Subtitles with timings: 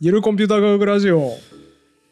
[0.00, 1.30] ゆるコンピューター科学ラジオ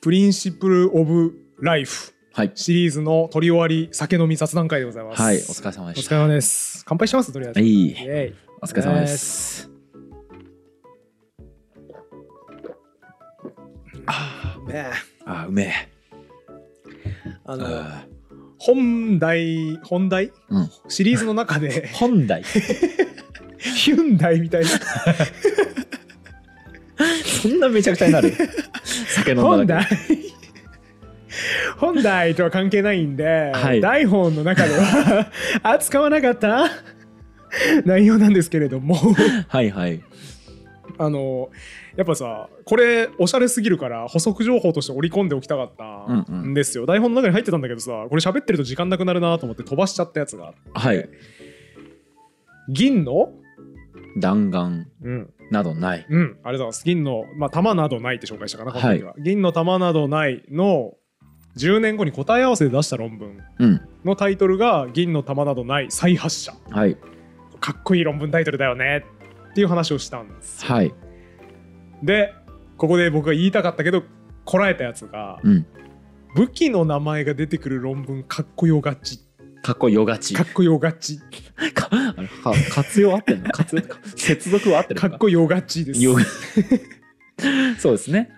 [0.01, 2.53] プリンシプル・オブ・ライフはい。
[2.55, 5.21] シリーズの取り終わり酒飲み雑談会でございます。
[5.21, 6.15] はい、お疲れ様でした。
[6.15, 6.85] お疲れ様です。
[6.87, 7.61] 乾杯しますとりあえず。
[7.61, 9.69] はいお疲れ様です。
[14.69, 14.91] ね
[15.27, 15.73] あ、うめえ。
[17.45, 18.07] あのあ
[18.59, 20.31] 本題本題？
[20.51, 20.71] うん。
[20.89, 22.45] シリーズの中で本題？
[23.59, 24.69] ヒュンダイみたいな
[27.43, 28.33] そんなめちゃくちゃになる？
[28.85, 29.83] 酒飲ん本だ
[31.79, 33.81] 本題とは関係ないんで、はい。
[33.81, 35.31] 台本の中では
[35.63, 36.69] 扱わなかった
[37.85, 38.97] 内容なんですけれども。
[39.49, 40.01] はいはい。
[40.99, 41.51] あの
[41.97, 46.51] やっぱさこれおしゃれすぎるから補足情報として織り込んでおきたかったうんうん。
[46.51, 51.09] んですよ、台本の中に入ってたんだけどさこれ喋ってると時間なくなるなと思って飛ばしちゃったやつがはい。
[52.69, 53.33] 銀の
[54.17, 56.07] 弾丸うんなどない。
[56.09, 60.95] うんありがとうございます銀の、まあ、玉などないって紹介したかなは、銀の玉などないの
[61.59, 63.81] 10年後に答え合わせで出した論文うん。
[64.05, 66.97] のタイトルが銀の玉などない再発射はい。
[67.61, 69.05] かっこいい論文タイトルだよね
[69.51, 70.95] っていう話をしたんですよはい。
[72.03, 72.35] で
[72.79, 74.03] ここで僕が言いたかったけど
[74.45, 75.67] こらえたやつが、うん。
[76.35, 79.21] 武器の名前が出てくる論文かっこよがち
[79.63, 80.35] かっこよがち。
[80.35, 81.19] かっこよがち
[81.75, 83.51] かあれか活用合ってんの？
[83.53, 83.83] 活用
[84.17, 85.15] 接続は合ってるのか？
[85.17, 86.17] っこよがちですよ
[87.79, 88.31] そうですね。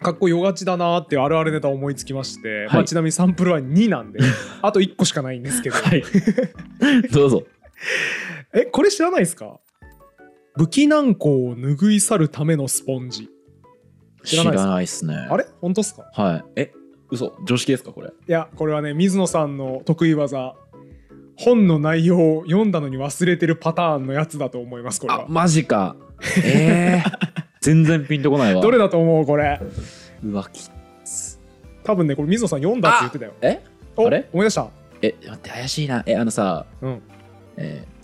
[0.00, 4.20] かっこよがちだなーっていうあるあるネタ思いつきまして、いまあ、ちなみにサンプルは2なんで
[4.62, 6.02] あと1個しかないんですけど、はい。
[7.10, 7.44] どうぞ。
[8.54, 9.58] えこれ知らないですか？
[10.56, 13.28] 武器難航を拭い去るためのスポンジ
[14.24, 15.28] 知知ららないですないっすね。
[15.30, 15.46] あれ？
[15.60, 16.08] 本当っすか？
[16.12, 16.44] はい。
[16.54, 16.72] え、
[17.10, 18.08] 嘘常識ですかこれ？
[18.08, 20.54] いやこれはね水野さんの得意技
[21.38, 25.94] 本の内容を読んだのに忘れてるパターンのやつだと思いますこれあは、マジか。
[26.44, 27.10] えー、
[27.62, 28.60] 全然ピンとこないわ。
[28.60, 29.60] どれだと思うこれ？
[30.24, 30.60] うわ、き
[31.04, 31.38] つ。
[31.84, 33.32] 多分ねこれ水野さん読んだって言ってたよ。
[33.40, 33.60] え？
[33.96, 34.28] おあれ？
[34.32, 34.68] 思い出した。
[35.00, 36.02] え、待って、怪しいな。
[36.06, 37.00] え、あのさ、うん。
[37.56, 37.98] えー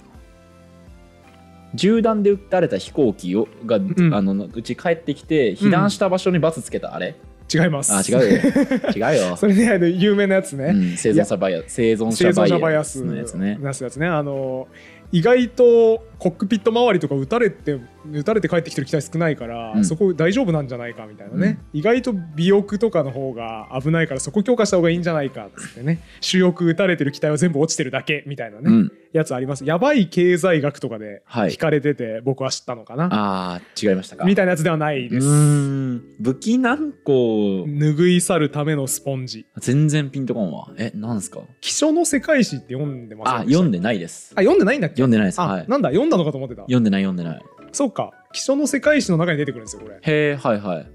[1.76, 4.14] 銃弾で撃たれた飛行機をが、ん。
[4.14, 7.16] あのうち帰ってきて被弾した場所に罰つけたあれ、
[7.52, 7.92] 違います。
[7.92, 8.40] あ違うよ。
[8.94, 9.36] 違うよ。
[9.36, 13.58] それねあの有名なやつね、うん、生存者バイアス生存者者バイアスのやつね。
[13.60, 14.06] なすやつね。
[14.06, 14.68] あの
[15.12, 17.78] 意外とコックピット周りとか撃たれて
[18.10, 19.84] 撃たれて帰ってきてる機体少ないから、うん。
[19.84, 26.00] そこ大丈夫なんじゃないかみたいなね、意外と尾翼とかの方が危ないからそこ強化した方がいいんじゃないかっつってね。
[26.22, 28.92] 主翼撃たれてる機体は全部落ちてるだけみたいなね、うん。
[29.12, 29.66] やつあります。
[29.66, 31.50] やばい経済学とかではい。
[31.50, 34.24] 聞かれてて僕は知ったのかな、あー違いましたか。
[34.24, 35.26] みたいなやつではないです。
[35.26, 39.44] 武器難航拭い去るためのスポンジ。
[39.58, 40.68] 全然ピンとこんわ。
[40.78, 41.40] えなんすか？
[41.60, 44.32] 気象の世界史って読んでますあ読んでないです。
[44.36, 44.94] あ読んでないんだっけ？
[44.94, 45.40] 読んでないです。
[45.40, 45.68] あ、はい。
[45.68, 46.13] なんだ読んだ？
[46.16, 46.62] のかと思ってた。
[46.62, 47.42] 読んでない読んでない。
[47.72, 48.12] そうか。
[48.32, 49.96] 気象の世界史の中に出てくるんですよこれ。
[49.96, 50.90] へえはいはい。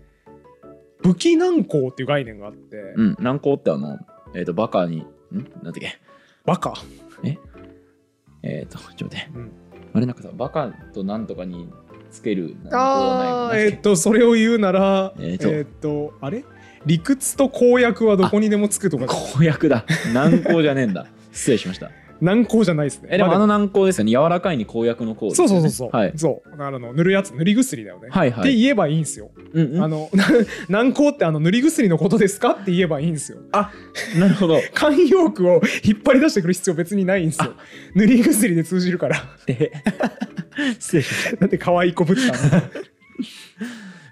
[1.02, 3.98] 武器難航っていう概念があって、うん難航ってあの
[4.36, 5.06] えっ、とバカにん？
[5.34, 6.00] なんだっけ？
[6.46, 6.74] バカ、
[8.44, 8.64] え？
[8.66, 9.30] っ、とちょっと待って。
[9.34, 9.52] うん。
[9.94, 11.70] あれなんかさバカとなんとかに
[12.12, 16.44] つけるあーえっ、はないとそれを言うならえっ、えーととあれ？
[16.86, 19.06] 理屈と公約はどこにでもつくとか。
[19.08, 19.86] 公約だ。
[20.14, 21.08] 難航じゃねえんだ。
[21.32, 21.92] 失礼しました
[22.22, 23.10] 難航じゃないですね。
[23.10, 23.34] まえでも。
[23.34, 24.12] あの難航ですよね。
[24.12, 26.14] 柔らかいに公約の公ですそうそうそうそう、はい。
[26.16, 26.62] そう。
[26.62, 28.40] あの塗るやつ塗り薬だよね、はいはい。
[28.42, 29.84] って言えばいいんですよ、うんうん。
[29.84, 30.10] あの
[30.70, 33.40] 難航ってあの塗り薬のことですかって言えばいいんですよ。
[33.52, 34.58] なるほど。
[34.74, 37.54] 慣用句を引っ張り出してくる必要別にないんですよ。
[37.96, 39.24] 塗り薬で通じるから。
[39.48, 39.72] え
[40.80, 41.38] 失礼しました。
[41.42, 42.64] なんで可愛い子ぶったの？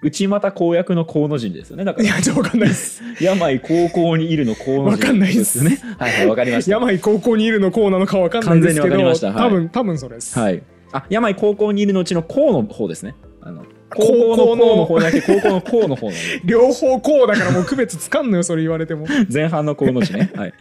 [0.01, 1.85] 内股公約の公の字ですよね。
[1.85, 3.01] だからいやちょっとわかんないです。
[3.19, 5.59] 病高校にいるの公の字わかんないです。
[5.59, 6.71] よねはいはいわかりました。
[6.71, 9.27] 病高校にいるのこうなのかわかんないですけど、ました。
[9.27, 9.35] はい。
[9.35, 10.63] 多分多分それです、はい。
[10.93, 13.15] あ病高校にいるのうちの公の方ですね。
[13.41, 16.07] あの高高校の校の方じゃなくて高校の公の方。
[16.07, 16.13] の
[16.45, 19.05] 両方こうだからもう区別つかんのよそれ言われても。
[19.31, 20.31] 前半の公の字ね。
[20.35, 20.53] はい。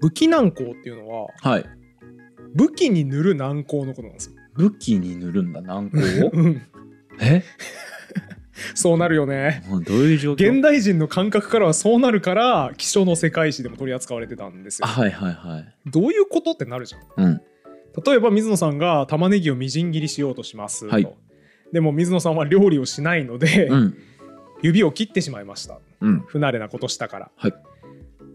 [0.00, 1.64] 武器難航っていうのははい。
[2.54, 5.98] 武器に塗る難航のことなんですよ、武器に塗るんだ難航？
[6.26, 6.62] をうん、
[7.20, 7.44] え？
[8.74, 9.64] そうなるよね。
[9.68, 10.52] もうどういう状況？
[10.52, 14.86] 現代人の感覚からはそうなるから気象の世界史でも取り扱われてたんですよ。
[14.86, 15.74] あはいはいはい。
[15.90, 17.24] どういうことってなるじゃん。
[17.24, 17.40] うん。
[18.04, 21.08] 例えば水野さんが玉ねぎをみじん切りしようとしますと、はい。
[21.72, 23.96] でも水野さんは料理をしないので、うん。
[24.62, 25.78] 指を切ってしまいました。
[26.00, 26.20] うん。
[26.26, 27.54] 不慣れなことしたから、はい。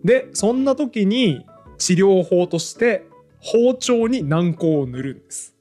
[0.03, 1.45] でそんな時に
[1.77, 3.05] 治療法として
[3.39, 5.55] 包丁に軟膏を塗るんです。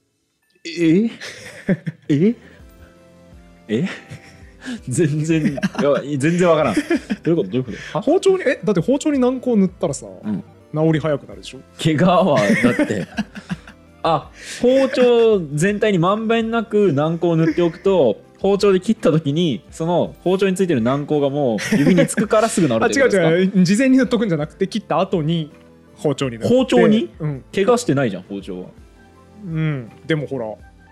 [0.67, 1.10] え？
[2.08, 2.34] え？
[3.69, 3.88] え？
[4.88, 5.61] 全然いや
[6.19, 6.75] 全然わからん。
[6.75, 6.81] ど
[7.26, 7.49] ういうこと？
[7.50, 7.99] どういうこと？
[7.99, 8.02] は？
[8.02, 10.43] 包丁にえだって包丁に軟膏を塗ったらさ、うん。
[10.75, 11.58] 治り早くなるでしょ？
[11.82, 13.06] 怪我はだって。
[14.02, 14.31] あ
[14.61, 23.31] 包丁全体にまんべんなく軟膏を塗っておくと包丁で切った時にその包丁についてる軟膏がもう指につくからすぐ治るあ違うってことですか？
[23.58, 23.64] 違う。
[23.64, 25.50] 事前に塗っとくんじゃなくて切った後に
[25.96, 26.55] 包丁に塗って。
[26.55, 27.08] 包丁に？
[27.19, 28.67] うん、怪我してないじゃん包丁は。
[29.46, 30.46] うん、でもほら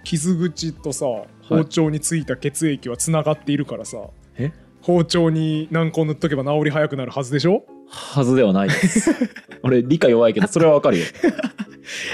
[0.04, 1.06] 傷口とさ
[1.42, 3.98] 包丁についた血液はつながっているからさ、
[4.36, 4.52] え？
[4.80, 7.64] 包丁に軟膏塗っとけば治り早くなるはずでしょ？
[7.88, 9.10] はずではないです。
[9.62, 11.04] 俺理解弱いけどそれはわかるよ。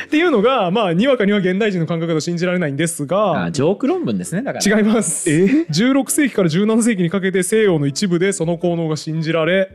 [0.07, 4.79] っていうのがまあにわかには現代人の感覚だと信じられないんですがあジョーク論文ですねだから。
[4.79, 5.29] 違います。
[5.31, 9.71] 16世紀から17世紀にかけて西洋の一部でその効能が信じられ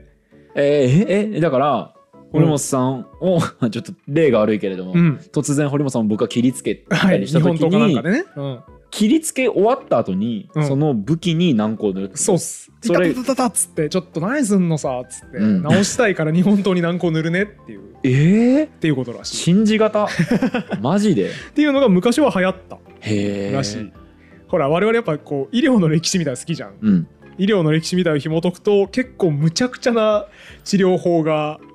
[0.56, 1.94] えーええだから
[2.34, 3.40] 堀本さんを、
[3.70, 5.20] ちょっと例が悪いけれども、うん。
[5.32, 7.20] 突然堀本さんを僕が切りつけたはい。
[7.20, 8.60] りした時に、かでね、うん、
[8.90, 10.68] 切りつけ終わった後に、うん。
[10.68, 20.08] その武器に軟膏を塗るそうっす「それいたたたたた」っつって「ちょっと何すんのさ」っつって、うん直したいから日本刀に軟膏塗るねっていうっええていうことらしい信じ型
[20.82, 23.92] マジでっていうのが昔は流行ったへえらしい、
[24.48, 27.08] ほら我々やっぱこう医療の歴史みたいなの好きじゃんうん
[27.38, 30.28] 医療の歴史みたいを紐解くと結構むちゃくちゃな
[30.64, 31.73] 治療法がいっ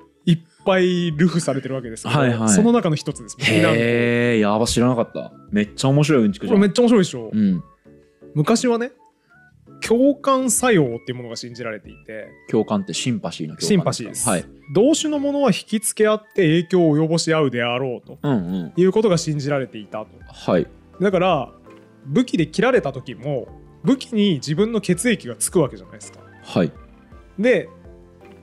[0.65, 2.49] ぱいルフされてるわけですけど、はいはい。
[2.49, 3.37] その中の一つです。
[3.39, 5.31] へえやば知らなかった。
[5.51, 6.59] めっちゃ面白いうんちくじゃん。
[6.59, 7.63] めっちゃ面白いでしょ、うん。
[8.35, 8.91] 昔はね
[9.81, 14.45] 共感作用っていうものが信じられていて共感ってシンパシーの共感シンパシーです、はい。
[14.73, 18.73] 同種のものは引きつけ合って影響を及ぼし合うであろうとうんうん。
[18.75, 20.07] いうことが信じられていたと。
[20.27, 20.67] はい。
[20.99, 21.51] だから
[22.05, 23.47] 武器で切られた時も
[23.83, 26.19] 武器に自分の血液がつくわけじゃないですか。
[26.43, 26.71] はい。
[27.37, 27.69] で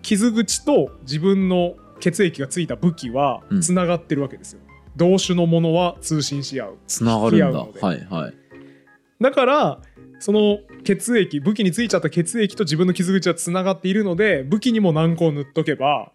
[0.03, 3.61] 傷口と自分の血液がついた武器はうん。
[3.61, 4.61] つながってるわけですよ、
[4.97, 6.79] 同種のものは通信し合う。
[6.87, 7.59] つながるんだ。
[7.59, 8.35] はいはい。
[9.21, 9.81] だから
[10.19, 16.13] その血液武器についちゃった血液と自分の傷口はつながっているので武器にも軟膏を塗っとけば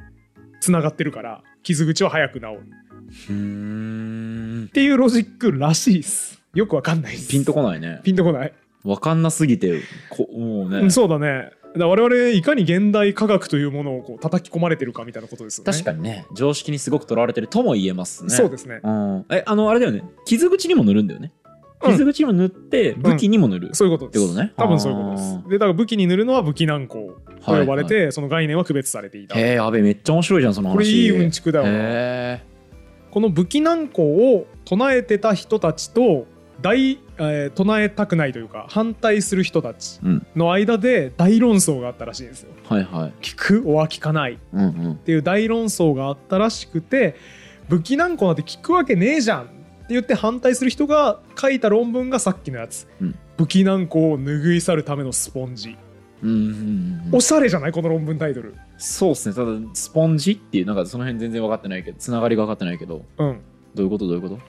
[0.59, 2.59] つながってるから傷口は早く治る。
[3.29, 4.65] うーん。
[4.67, 6.41] っていうロジックらしいです。
[6.53, 7.29] よくわかんないです。
[7.29, 8.01] ピンとこないね。
[8.03, 10.79] ピンとこない、わかんなすぎてこもうね。
[10.79, 15.71] うんそうだねだ我々いかに現代科学というものをこう叩き込まれてるかみたいなことですよね。
[15.71, 16.25] 確かにね。
[16.35, 18.29] 常識にすごくとらわれてるとも言えますね。
[18.31, 18.81] そうですね。
[18.83, 19.25] うん。
[19.29, 20.03] えあのあれだよね。
[20.25, 21.31] 傷口にも塗るんだよね。
[21.81, 21.91] うん。
[21.91, 24.25] 傷口にも塗って武器にも塗る、そういうことです。
[24.25, 24.53] ってことね。
[24.57, 25.39] 多分そういうことです。
[25.45, 27.13] あでだから武器に塗るのは武器軟膏
[27.45, 29.39] と呼ばれて、はいはその概念は区別されていた。
[29.39, 30.73] へえやべえめっちゃ面白いじゃんその話。
[30.73, 32.39] これいいうんちくだよ
[33.11, 36.27] この武器軟膏を唱えてた人たちと
[36.61, 40.27] 大、えー唱えたくないというか反対する人たちうん。
[40.35, 42.51] の間で大論争があったらしいんですよ。
[42.65, 43.13] えはいはい。
[43.21, 44.33] 聞くおは聞かない。
[44.33, 47.15] っていう大論争があったらしくて
[47.69, 49.51] 武器軟膏なんて聞くわけねえじゃんって
[49.89, 53.15] 言って反対する人が書いた論文がさっきのやつ、うん。
[53.37, 55.77] 武器軟膏を拭い去るためのスポンジ、
[56.21, 56.35] うんうん
[57.07, 57.15] うん。
[57.15, 58.55] おしゃれじゃないこの論文タイトル。
[58.77, 59.35] そうですね。
[59.35, 63.05] ただスポンジっていうなんかその辺全然分かってないけどつながりが分かってないけど。
[63.17, 63.39] うん。
[63.73, 64.05] どういうこと？
[64.05, 64.39] どういうこと？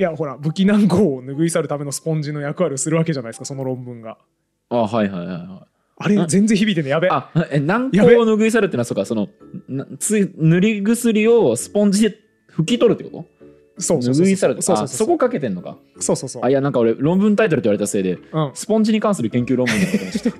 [0.00, 4.16] いやほら武器軟膏を拭い去るためのスポンジの役割をするわけじゃないですかその論文が。
[4.70, 5.36] あはいはいはい。
[5.36, 5.66] はい
[6.02, 6.88] あれあ全然響いてね。
[6.88, 7.10] やべ。
[7.10, 9.28] あえ軟膏を拭い去るってのはそうかその
[9.68, 12.16] なつ塗り薬をスポンジで
[12.50, 13.26] 拭き取るってこ
[13.76, 13.82] と？
[13.82, 15.76] そうそうそう拭い去るってそうそうそうあそこかけてんのか。
[15.98, 20.38] そうそうそうあいやなんか俺論文タイトルって言われたせいでうん、スポンジに関する研究論文だと思っちゃった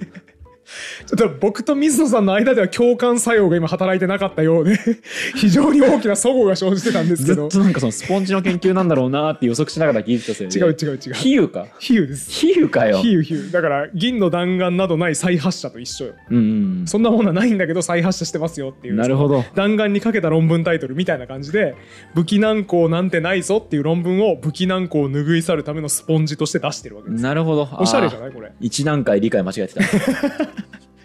[1.06, 4.76] ちょっと僕と水野さんの間では共感作用が今働いてなかったようで
[5.36, 10.58] 非常に大きな齟齬が生じてたんですけずどっとなんかそのスポンジの研究なんだろうなって予測しながら聞いてたせいで。
[10.58, 11.14] 違う違う違う。
[11.14, 11.66] 比喩か？
[11.78, 12.30] 比喩です。
[12.30, 12.98] 比喩かよ。
[12.98, 13.52] 比喩比喩。
[13.52, 16.14] だから銀の弾丸などない再発射と一緒よ。
[16.30, 16.40] うんう
[16.82, 19.44] んそんなものはないんだけど再発射してますよっていうなるほど。
[19.54, 21.74] 弾丸にかけた論文タイトルみたいな感じで
[22.14, 27.22] 武器軟膏なんてないぞっていう論文を武器軟膏を拭い去るためのスポンジとして出してるわけです。
[27.22, 27.68] なるほど。
[27.78, 28.32] おしゃれじゃいない？
[28.32, 28.50] これ。
[28.60, 29.80] 一段階理解間違えてた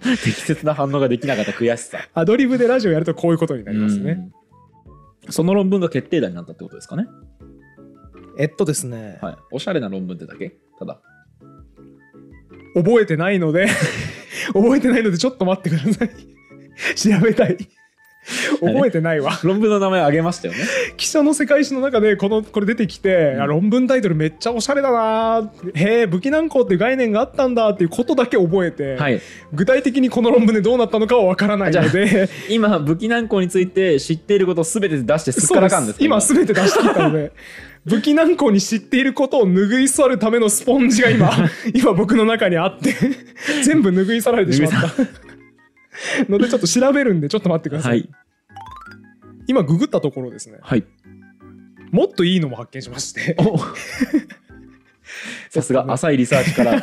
[0.23, 1.97] 適切な反応ができなかった悔しさ。
[2.13, 4.31] アドリブでラジオやるとこういうことになりますね。
[5.25, 5.31] うん。
[5.31, 7.07] その論文が決定打になったってことですかね。
[8.37, 9.17] えっとですね。
[9.21, 9.35] はい。
[9.51, 10.55] おしゃれな論文ってだけ？
[10.77, 11.01] ただ。
[12.75, 13.67] 覚えてないので
[14.53, 16.09] 覚えてないのでちょっと待ってください。
[16.95, 17.57] 調べたい
[18.59, 19.39] 覚えてないわ。
[19.43, 20.59] 論文の名前あげましたよね。
[20.97, 23.41] 記者の世界史の中でこのこれ出てきて、うん。
[23.41, 25.51] あ論文タイトルめっちゃおしゃれだな。
[25.73, 29.21] へえ武器難攻っていう概念があったんだっていうことだけ覚えて、はい。
[29.53, 32.29] 具体的にこの論文でどうなったのかはわからないので。
[32.49, 35.97] 今武器難攻について知っていることを全て出してすっからかんです。
[35.99, 36.19] 今。
[36.19, 37.31] すべて出し切ったので。
[37.85, 41.31] 武器難攻に知っていることを拭い去るためのスポンジが今
[41.71, 42.95] 今僕の中にあって
[43.63, 45.24] 全部拭い去られてしまった
[46.29, 48.09] のでちょっと調べるんでちょっと待ってください、はい。
[49.47, 50.57] 今ググったところですね。
[50.61, 50.83] はい。
[51.91, 53.35] もっといいのも発見しまして。
[53.39, 53.59] お。
[55.49, 56.81] さすが浅いリサーチから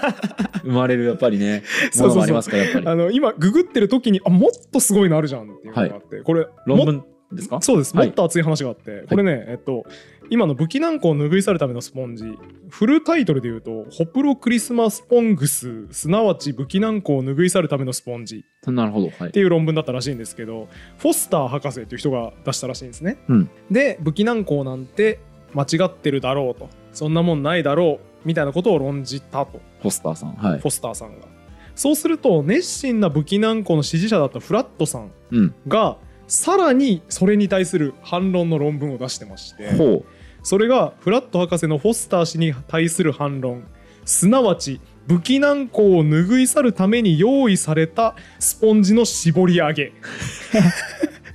[0.62, 1.64] 生まれるやっぱりね
[1.99, 2.87] ものもありますからやっぱり。
[2.87, 7.04] あの今ググってる時にあもっとすごいのあるじゃんっていうのがあって、これも論文
[7.35, 7.61] ですか？
[7.61, 8.07] そうです、はい。
[8.07, 9.85] もっと熱い話があってこれね、えっと
[10.31, 12.25] 今の武器軟膏を拭い去るためのスポンジ。
[12.69, 18.45] フルタイトルで言うとホプロクリスマスポングスすなわち武器軟膏を拭い去るためのスポンジ。
[18.67, 19.11] なるほど。
[19.19, 19.29] はい。
[19.29, 23.51] っていう論文だったらしいんですけどフォスター博士っていう人が出したらしいんですね、うん。
[23.71, 25.21] で武器軟膏なんて
[25.55, 26.69] 間違ってるだろうと。
[26.93, 29.61] そんなもんないだろうみたいなことを論じたと。
[29.83, 30.35] ポスターさん。
[30.35, 30.61] はい。
[30.61, 31.27] フォスターさんが。
[31.75, 35.55] そうすると熱心な武器軟膏の支持者だったフラットさんうん。
[35.67, 35.99] が
[36.33, 40.03] さらにそれに対する反論の論文を出してましてほ
[40.43, 43.69] それがフラット博士のフォスター氏に対する反論
[44.07, 49.93] すなわち武器軟膏を拭い去るために用意されたスポンジの絞り上げ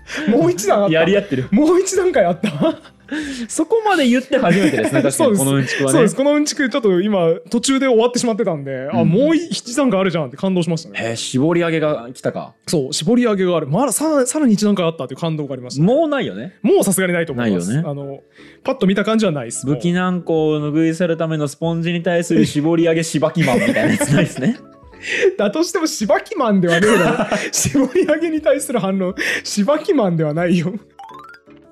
[0.30, 1.00] もう一段あっうた。
[1.00, 1.48] やり合ってる。
[1.52, 2.80] もう一段階あった。
[3.48, 5.02] そこまで言って初めてですね。
[5.04, 5.38] 確かに。
[5.38, 5.92] このうんちくはね。
[5.94, 6.16] そうです。
[6.16, 9.10] このうんちくちょっと今途中で終わってしまってたんで、あうん。
[9.10, 11.00] もう一段階あるじゃんって感動しましたね。
[11.02, 12.54] へえ絞り上げが来たか。
[12.68, 13.68] そう絞り上げがある。
[13.68, 16.56] まだささらに一段階あったっていう感動がありましたもうないよね。
[16.62, 17.68] もうさすがにないと思います。
[17.68, 17.90] ないよね。
[17.90, 18.20] あの
[18.64, 19.66] パッと見た感じはないです。
[19.66, 24.58] 武器軟膏を拭い去るためのスポンジに対する絞り上げしばきマンみたいなやつないですね
[25.38, 27.38] だとしてもしばきマンではねえだろ。
[27.51, 30.74] 絞り上げに対する反論、しばきマンではないよ。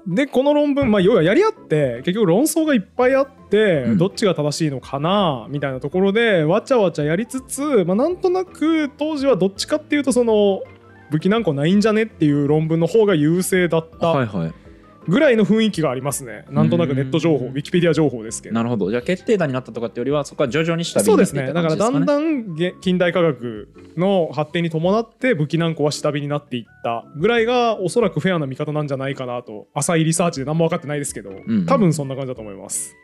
[0.07, 10.61] でこの論文、まあ、要はやり合って結局論争がいっぱいあって、うんどっちが正しいのかなみたいなところでわちゃわちゃやりつつ、まあ、なんとなく当時はどっちかっていうとその
[11.11, 14.53] 武器なんかないんじゃねっていう論文の方が優勢だったはいはい
[15.07, 16.45] ぐらいの雰囲気がありますね。
[16.49, 17.51] なんとなくネット情報、うん。
[17.51, 18.55] ウィキペディア情報ですけど。
[18.55, 18.89] なるほど。
[18.89, 31.65] じゃあ決定打になったとかってよりはそこは徐々に下火そうになっていですねだからだんだんげ近代科学の発展に伴って武器軟膏は下火になっていったぐらいがおそらくフェアな見方なんじゃないかなと浅いリサーチで何も分かってないですけど、ん。
[31.65, 32.95] 多分そんな感じだと思います。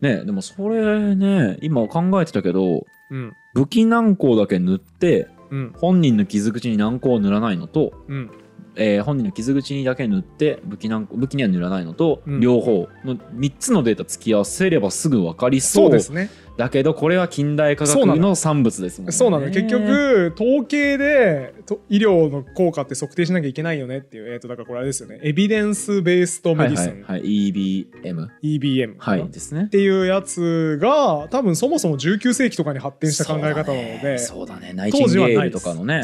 [0.00, 3.32] ねでもそれね今考えてたけどうん。
[3.54, 5.72] 武器軟膏だけ塗ってうん。
[5.76, 8.30] 本人の傷口に軟膏を塗らないのと、うん
[8.76, 12.40] えー本人の傷口にだけ塗って武器軟膏武器には塗らないのと、うん。
[12.40, 15.84] 両方の3つのデータ突き合わせればすぐ分かりそう。
[15.86, 18.34] そうですねだけどこれは近代科学のの。
[18.34, 19.12] 産物ですもんね。
[19.12, 19.46] そうなの。
[19.46, 25.20] 結局統計でと医療の効果って測定しなきゃいけないよねっていうえっ、とだからこれあれですよね。
[25.22, 26.58] エビデンスベーストはい。
[26.58, 27.20] メディスン、はい。
[27.20, 29.64] はい EBM EBM かなはいですね。
[29.64, 34.18] っていうやつが多分そもそも19世紀とかに発展した考え方なので。
[34.18, 34.72] そうだね。
[34.72, 36.02] ナイチンゲールとかのね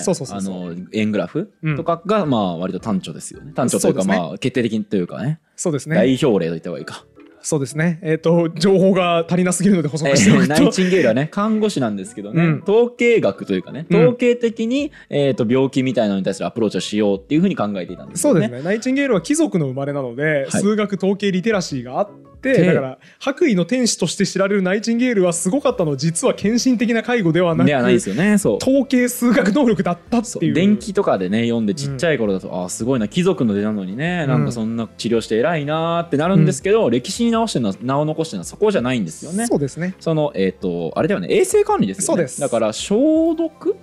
[0.93, 1.77] 円グラフうん。
[1.77, 3.53] とかがまあ割と単調ですよね。
[3.53, 5.41] 単調というかまあ決定的というかね。
[5.57, 5.97] そうですね。
[5.97, 7.07] 代表例と言った方がいいか
[7.43, 7.99] そうですね。
[8.03, 10.55] えっ、と、情報が足りなすぎるので補え足しておくと。
[10.55, 18.41] ーナイチンゲールはね看護師なんですけどね、うん統計学というかねうん統計的に、えー、と病気みたいなのに対するアプローチをしようっていうふうに考えていたんですよね。
[18.41, 18.63] そうですね。
[18.63, 22.11] ナイチンゲールは貴族の生まれなので、はい数学統計リテラシーがあっ
[22.43, 25.93] て、でだから白衣の天使として知られるナイチンゲールはすごかったの。
[25.93, 28.39] は実は献身的な介護ではなくではないですよね。
[28.39, 28.57] そう。
[28.57, 30.53] 統計数学能力だったっそていう。
[30.53, 30.55] う。
[30.55, 33.09] 電気とかでね読んでちっちゃい頃だと、ああすごいな。
[33.09, 39.47] 貴族の出なのにねなんかそんな治療して偉いなーってなるんですけど、歴史に直してるのは名を残してるのはそこじゃないんですよね。
[39.47, 39.95] そうですね。
[40.01, 41.29] そのえっ、とあれだよね。
[41.31, 42.07] 衛生管理ですよね。
[42.07, 42.41] そうです。
[42.41, 43.77] だから消毒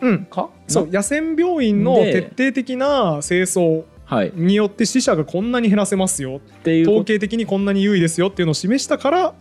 [0.00, 0.26] うん。
[0.26, 0.50] か？
[0.68, 3.84] そう、野戦病院ので徹底的な清掃
[4.34, 6.40] によって死者がこんなに減らせますよ。
[6.62, 9.34] ていう統計的にこんなに優位ですよっていうのを示したから、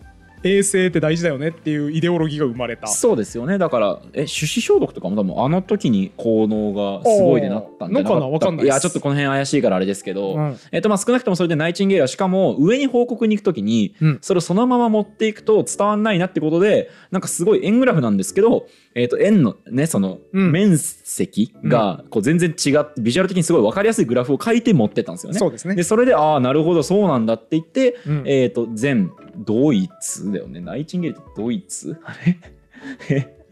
[0.45, 2.87] 衛生って大事だよねっていうイデオロギーが生まれた。
[2.87, 3.57] そうですよね。
[3.57, 8.27] だからえ手指消毒とかも多分あの時に効能がすごいでなったんじゃなかったのかな？
[8.27, 10.57] わかんないやちょっとこの辺怪しいからあれですけど、うん。
[10.73, 14.19] えっとまあ少なくともそれでナイチンゲールはしかも上に報告に行く時に、うん。
[14.21, 20.51] それをそのまま持っていくと伝わんないなってことでなんかすごい円グラフなんですけど、えっと円のねそのうん。
[20.51, 25.39] 面積がこう全然違ってビジュアル的にすごい分かりやすいグラフを書いて持ってったんですよね。
[25.39, 25.75] そうですね。
[25.75, 25.83] で。
[25.83, 28.23] それでああなるほどそうなんだって言って、うん。
[28.25, 30.59] えっ、と全ドイツだよね。
[30.59, 31.99] ナイチンゲールってドイツ？
[32.03, 32.39] あれ？
[33.09, 33.42] え？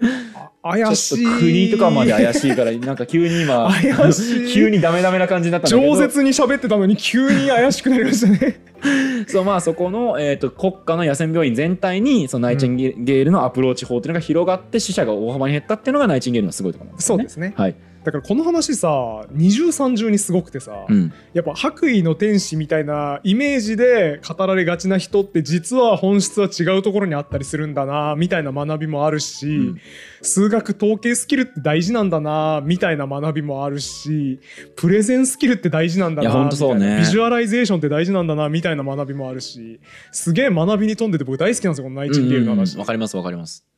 [0.63, 1.25] 怪ちょっしい。
[1.25, 8.62] と国とかまで怪しいからなんか急に今怪しい 急にダメダメな感じになったんだけど饒舌に喋ってたのに急に怪しくなりましたね。
[9.27, 17.24] そうまあそこの、えー、と国家の野戦病院全体にそのナイチンゲールのアプローチ法っていうのが広がって死者が大幅に減ったっていうのがナイチンゲールのすごいところなんですよね。
[17.24, 17.53] そうですね。
[17.55, 29.77] はい、だからこの話さ、二重三重にすごくてさ、うん、やっぱ白衣の天使みたいなイメージで語られがちな人って実は本質は違うところにあったりするんだなみたいな学びもあるし、ん
[30.22, 34.39] 数学統計スキルって大事なんだなみたいな学びもあるし
[34.75, 36.29] プレゼンスキルって大事なんだな
[36.75, 39.79] ねビジュアライゼーションって大事なんだなみたいな学びもあるし
[40.12, 42.77] すげえ学びに富んでて僕大好きなんですよこのナイチンゲールの話。
[42.77, 43.71] わかりますわかります。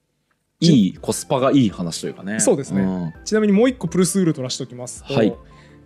[0.72, 2.40] いいコスパがいい話というかね。
[2.40, 2.84] そうですね。
[2.84, 3.14] ん。
[3.26, 5.34] ちなみにもう一個プルスウルトらしときますと、はい。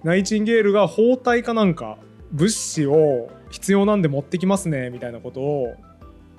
[0.03, 1.97] ナイチンゲールが包帯かなんか
[2.31, 5.75] 物資を必要なんで持ってきますねみたいなことを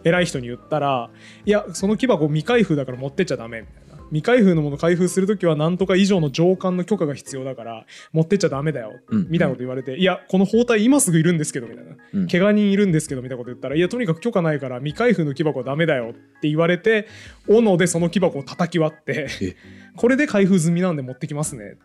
[0.04, 1.11] 偉い人に言ったら
[1.45, 9.29] いやその木箱未開封だから持ってっちゃダメみたいな未開封のもの開封するときはなんとか以上の上官の許可が必要だから持ってっちゃダメだようん。
[9.29, 11.97] みたいなこと言われて、いやこの包帯今すぐいるんですけどみたいな。
[12.15, 12.29] うん。
[12.29, 17.07] 怪我人いるんですけどみたいなこと言ったらいやとにかく許可ないから未開封の木箱はダメだよって言われて
[17.49, 19.57] 斧でその木箱を叩き割ってえ？
[19.97, 21.77] これで開封済みなんで持ってきますね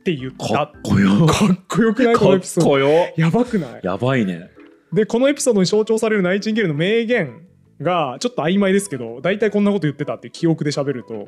[0.00, 0.46] って言った。
[0.46, 1.26] かっこよ。
[1.26, 2.16] かっこよくない？
[2.16, 3.22] このエピソード。
[3.22, 3.80] やばくない？
[3.82, 4.50] やばいね。
[4.92, 7.46] でこのエピソードに象徴されるナイチンゲールの名言
[7.80, 11.26] がちょっと曖昧ですけど大体こんなこと言ってたって記憶で喋ると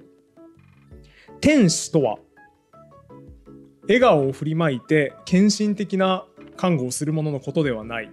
[1.40, 2.16] 天使とは
[3.82, 6.24] 笑顔を振りまいて献身的な
[6.56, 8.10] 看護をする者のことではない。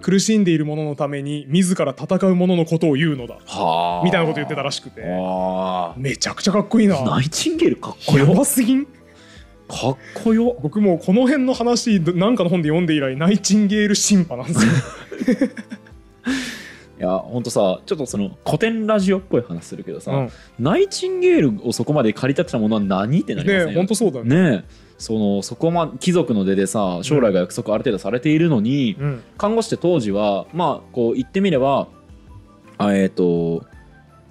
[0.00, 3.38] 苦しんでいる者のために自ら戦う者のことを言うのだ。
[3.46, 4.04] はあ。
[4.04, 5.02] みたいなこと言ってたらしくて。
[5.06, 5.94] あ。
[5.96, 7.00] めちゃくちゃかっこいいな。
[7.04, 8.84] ナイチンゲールかっこやよばすぎん？
[8.86, 8.90] か
[9.90, 10.58] っこよ。
[10.60, 14.72] 僕もうこの辺の話なんかの本で読んで以来ナイチンゲール審判なんですよ
[17.02, 20.30] いやほんとさちょっとその古典ラジオっぽい話するけどさ、うん。
[20.60, 23.68] ナイチンゲールをそこまで駆り立てたものは何ってなりません？
[23.70, 24.50] ね本当そうだよね。
[24.52, 24.92] ねえ。
[24.98, 29.22] そのそこま貴族の出でさ将来が約束ある程度されているのに、うん。
[29.36, 31.88] 看護師って当時はまあこう言ってみれば
[32.78, 33.66] あえっ、と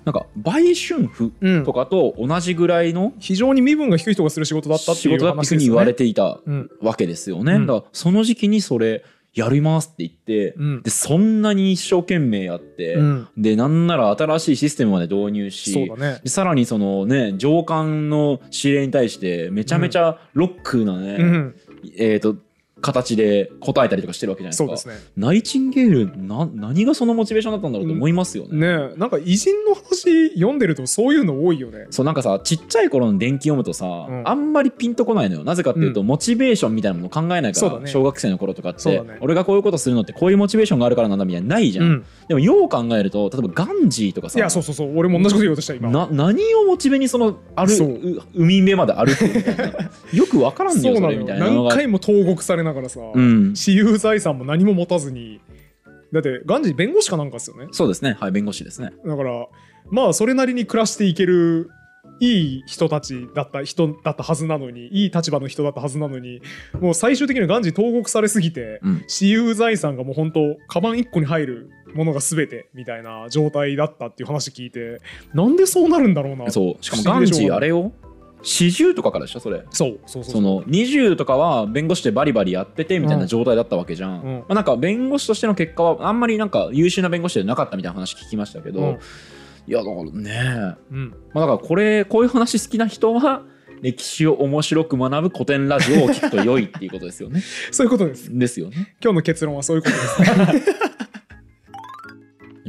[0.05, 1.65] なんか売春婦うん。
[1.65, 6.69] とかと同じぐらいの非常に身分が低い人がする仕事だったっていう仕事だっていう話ですよねふうに言われていたうん。
[6.81, 10.81] わけですよね、うんだからその時期にそれやりますって言って、うん。
[10.81, 13.27] でそんなに一生懸命やって、うん。
[13.37, 16.19] でなんなら新しいシステムまで導入しそうだね。
[16.23, 21.55] でさらにそのね上官の指令に対してめちゃめちゃロックなね、うん。
[21.97, 22.35] えー、と
[22.81, 24.77] 形で答えたりとかしてるわけじゃないですか。
[24.77, 25.11] そうですね。
[25.15, 28.57] ナイチンゲールな何がそのモチベーションだったんだろうと思いますよね。
[28.57, 31.87] ねえなんか偉人の話読んでるとそういうの多いよね。
[31.91, 34.23] そうなんかさちっちゃい頃の伝記読むとさ、ん。
[34.25, 35.43] あんまりピンとこないのよ。
[35.43, 37.87] なぜかっていうと、うモチベーションみたいなもの考えないから、ね。
[37.87, 42.05] 小学生の頃とかって、俺がこういうことするのってこういうモチベーションがあるからなんだみたいなのないじゃん、うん。
[42.27, 44.97] でもよう考えると例えばガンジーとかさいやそうそうそう。
[44.97, 45.89] 俺も同じこと言おうとした今。
[45.89, 47.71] な何をモチベにそのある。
[48.33, 49.73] 海辺まで歩くみたいな。
[50.13, 53.53] よくわからんねよそれみたいな何回も投獄されながらさうん。
[53.55, 55.41] 私有財産も何も持たずに
[56.11, 57.67] だってガンジー弁護士かなんかですよね。
[57.71, 58.17] そうですね。
[58.19, 58.91] はい弁護士ですね。
[59.05, 59.47] だから
[59.89, 61.69] まあそれなりに暮らしていける
[62.19, 66.41] いい人たちだった人だったはずなのにいい立場の人だったはずなのに
[66.79, 69.05] もう最終的にはガンジー投獄されすぎて、うん。
[69.07, 74.99] 私有財産がもう本当カバン1個に入るものが全てみたいな状態だったっていう話聞いて
[75.33, 76.51] なんでそうなるんだろうな。
[76.51, 76.83] そう。
[76.83, 77.91] しかもガンジーあれよ
[78.43, 79.63] 40とかからでしょそれ。
[79.69, 84.37] そうそうそうその20とかは弁護士でバリバリやっててみたいな状態だったわけじゃん、うん。
[84.39, 88.99] まあ、なんか弁護士としての結果はあんまりなんか優秀な弁護士でなかったみたいな話聞きましたけど、うん。
[89.67, 90.75] いやだからね。
[90.91, 91.09] うん。
[91.33, 93.43] まあ、だからこれこういう話好きな人は
[93.81, 97.41] 歴史を面白く学ぶ古典ラジオを聞くと良いっていうことですよね。
[97.71, 98.37] そういうことです。
[98.37, 98.95] ですよね。
[99.03, 99.95] 今日の結論はそういうこと
[100.53, 100.71] です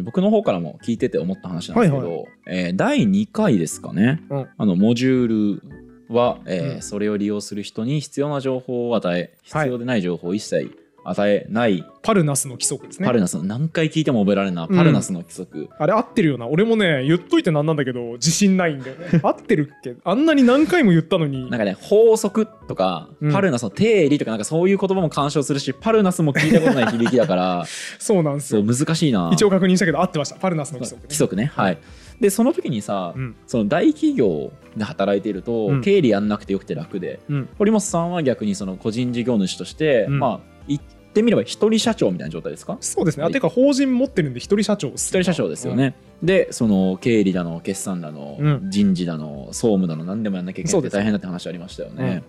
[0.00, 4.48] 僕の方からも聞いてて思った話なんですけど、はいえー第2回ですかね、うん。
[4.56, 5.60] あのモジュー
[6.08, 6.82] ルは、えーうん。
[6.82, 9.64] それを利用する人に必要な情報を与えはい。
[9.64, 13.06] 必要でない情報を一切与えない、パルナスの規則ですね。
[13.06, 14.64] パルナスの何回聞いても覚えられな。
[14.64, 16.46] いパルナスの規則、あれ合ってるよな。
[16.46, 19.20] 俺もね言っといてなんなんだけど自信ないんだよね。
[19.24, 19.94] 合ってるっけ？
[20.04, 21.50] あんなに何回も言ったのに。
[21.50, 23.32] なんかね法則とか、うん。
[23.32, 27.64] パルナスの定理とかなんかそういう言葉も干渉するしパルナスも聞いたことない響きだから。
[27.98, 28.62] そうなんですよ。
[28.62, 29.30] 難しいな。
[29.32, 30.36] 一応確認したけど合ってました。
[30.36, 31.52] パルナスの規則、ね、規則ね。
[31.54, 31.78] はい。
[32.20, 33.34] でその時にさ、うん。
[33.46, 35.80] その大企業で働いていると、うん。
[35.82, 37.20] 経理やんなくてよくて楽で。
[37.28, 37.48] うん。
[37.58, 40.18] 堀本さんは逆にその個人事業主として、うん。
[40.20, 42.78] まあ言ってみれば一人社長みたいな状態ですか？
[42.80, 43.24] そうですね。
[43.24, 48.70] あてか法人持ってるんで一人社長一人社長ですよね、でその経理だの決算だの、うん。
[48.70, 52.22] 人事だの総務だの何でもやんなきゃいけないって大変だって話ありましたよね、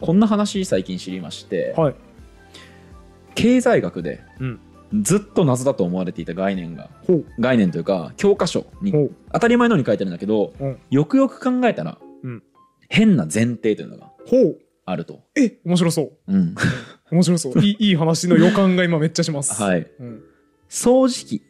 [0.00, 1.94] こんな話最近知りまして、はい。
[3.34, 4.60] 経済学でうん。
[5.02, 6.90] ずっと謎だと思われていた概念が
[7.40, 10.78] 概念というか教科書に当たり前のように書いてるんだけど、うん。
[10.90, 12.42] よくよく考えたら、うん。
[12.88, 14.12] 変な前提というのが
[14.84, 16.12] あると、え面白そう。
[16.28, 16.54] うん
[17.10, 17.58] 面白そう。
[17.62, 19.60] いいいい話の予感が今めっちゃします。
[19.62, 19.86] はい。
[20.00, 20.22] うん。
[20.68, 21.42] 掃除機、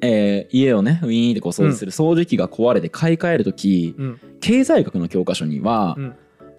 [0.00, 1.92] えー家をねウィーンってこう掃除する。
[1.92, 4.20] 掃除機が壊れて買い替えるとき、うん。
[4.40, 6.14] 経済学の教科書には、うん。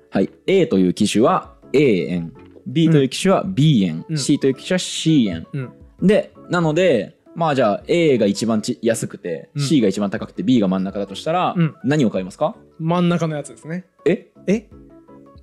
[0.10, 2.34] はい、A という機種は A 円
[2.67, 4.17] B という機種は B 円、うん。
[4.17, 5.71] C という機種は C 円、うん。
[6.01, 9.62] でなのでまあじゃあ A が一番ち安くて、うん。
[9.62, 11.75] C が一番高くて B が真ん中だとしたら、うん。
[11.84, 12.56] 何を買いますか？
[12.79, 13.86] 真ん中のやつですね。
[14.06, 14.27] え？
[14.47, 14.69] え？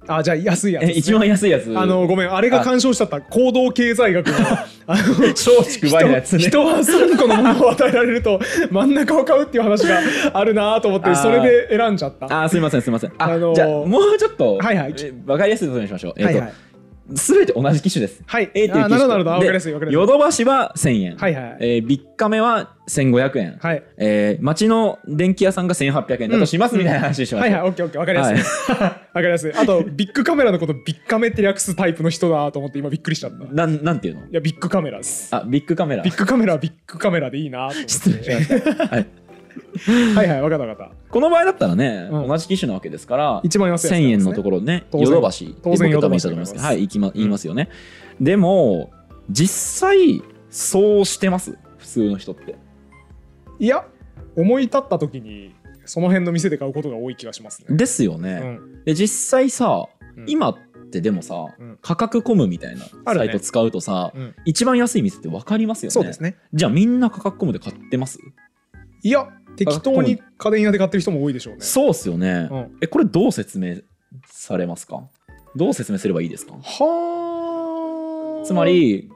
[0.06, 1.78] あじゃあ安いやつね、え一番安いやつ。
[1.78, 2.34] あのごめん。
[2.34, 3.20] あれが干渉しちゃった。
[3.20, 4.34] 行動経済学の。
[4.86, 6.38] あの松竹梅のやつね。
[6.38, 10.00] 人人は3個のものを与えられると真ん中を買うっていう話が
[10.32, 12.26] あるなと思ってそれで選んじゃった。
[12.26, 13.12] あーすみませんすみません。
[13.18, 14.94] あ、あのーじゃあもうちょっと、はいはい。
[14.98, 16.52] え分かりやすいことにしましょう、えっとはいはい
[17.12, 18.44] 全て同じ機種ですはい。
[18.44, 21.20] A っていう機種あなるほどわでかりやすいわかりやヨドバシは1000円、すい。
[21.20, 21.56] はいはい。
[21.60, 23.82] えービッカメは1500円、はい。
[23.96, 28.72] えー町の電気屋さんが1800円だとします、うんみたいな話しました、はいはい、オッケーオッケー、わかりやすい。
[28.80, 29.52] わかりやすい。
[29.52, 33.44] あと、ビッグカメラのこと、ビッカメって略すタイプの人だと思って、今びっくりしちゃった。
[33.44, 34.22] いなんなんていうの？
[34.30, 35.34] や、ビッグカメラです。
[35.34, 37.88] あビッグカメラビッグカメラはビッグカメラでいいなと思って。
[37.90, 39.06] 失礼しました、はい、
[40.14, 40.94] はいはい、わかったわかった。
[41.10, 42.28] この場合だったらね、うん。
[42.28, 46.52] 同じ機種なわけですから一番安いやつ1000円のところね当然ヨドバシ当然僕多分ヨドバシ言ったと思います。
[46.52, 47.68] けどはい行きま言いますよね、
[48.20, 48.90] でも
[49.30, 51.56] 実際そうしてます？
[51.78, 52.56] 普通の人って。
[53.58, 53.86] いや、
[54.36, 57.76] 思い立った時に、その辺の店で買うことが多い気がしますね。
[57.76, 58.84] ですよね、うん。
[58.84, 60.24] で実際さ、うん。
[60.28, 60.56] 今っ
[60.90, 61.78] てでもさ、うん。
[61.80, 63.26] 価格コムみたいなあるね。
[63.26, 64.34] サイト使うとさ、うん。
[64.44, 65.90] 一番安い店って分かりますよね。
[65.92, 66.36] そうですね。
[66.52, 68.18] じゃあみんな価格コムで買ってます、
[69.02, 71.60] いや、適当に家電屋で買ってる人も多いでしょうね。
[71.60, 73.76] そうっすよね、うんえこれどう説明
[74.26, 75.02] されますか？
[75.56, 76.54] どう説明すればいいですか？
[76.54, 78.46] はあ。
[78.46, 79.10] つま、り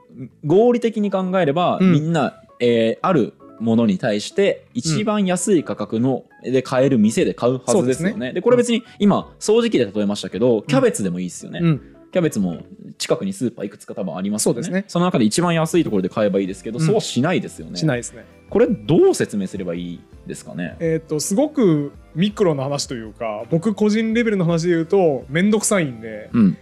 [0.45, 8.33] 合理的に考えれば、うんみんな、えーあるものに対して一番安い価格ので買える店で買うはずですよね。
[8.33, 11.61] でこれ別に今掃除機で例えましたけどキャベツでもいいですよね。
[11.63, 11.81] うん。
[12.13, 12.59] キャベツも
[12.99, 14.55] 近くにスーパーいくつか多分ありますよね。
[14.55, 17.77] そうですねその中で一番安いところで買えばいいですけど、うんそうしないですよね。
[17.77, 18.25] しないですね。
[18.51, 20.77] これどう説明すればいいですかね？
[20.81, 26.57] えっ、と、すごくミクロな話というか、僕個人レベルの話で言うと、めんどくさいんで、うん。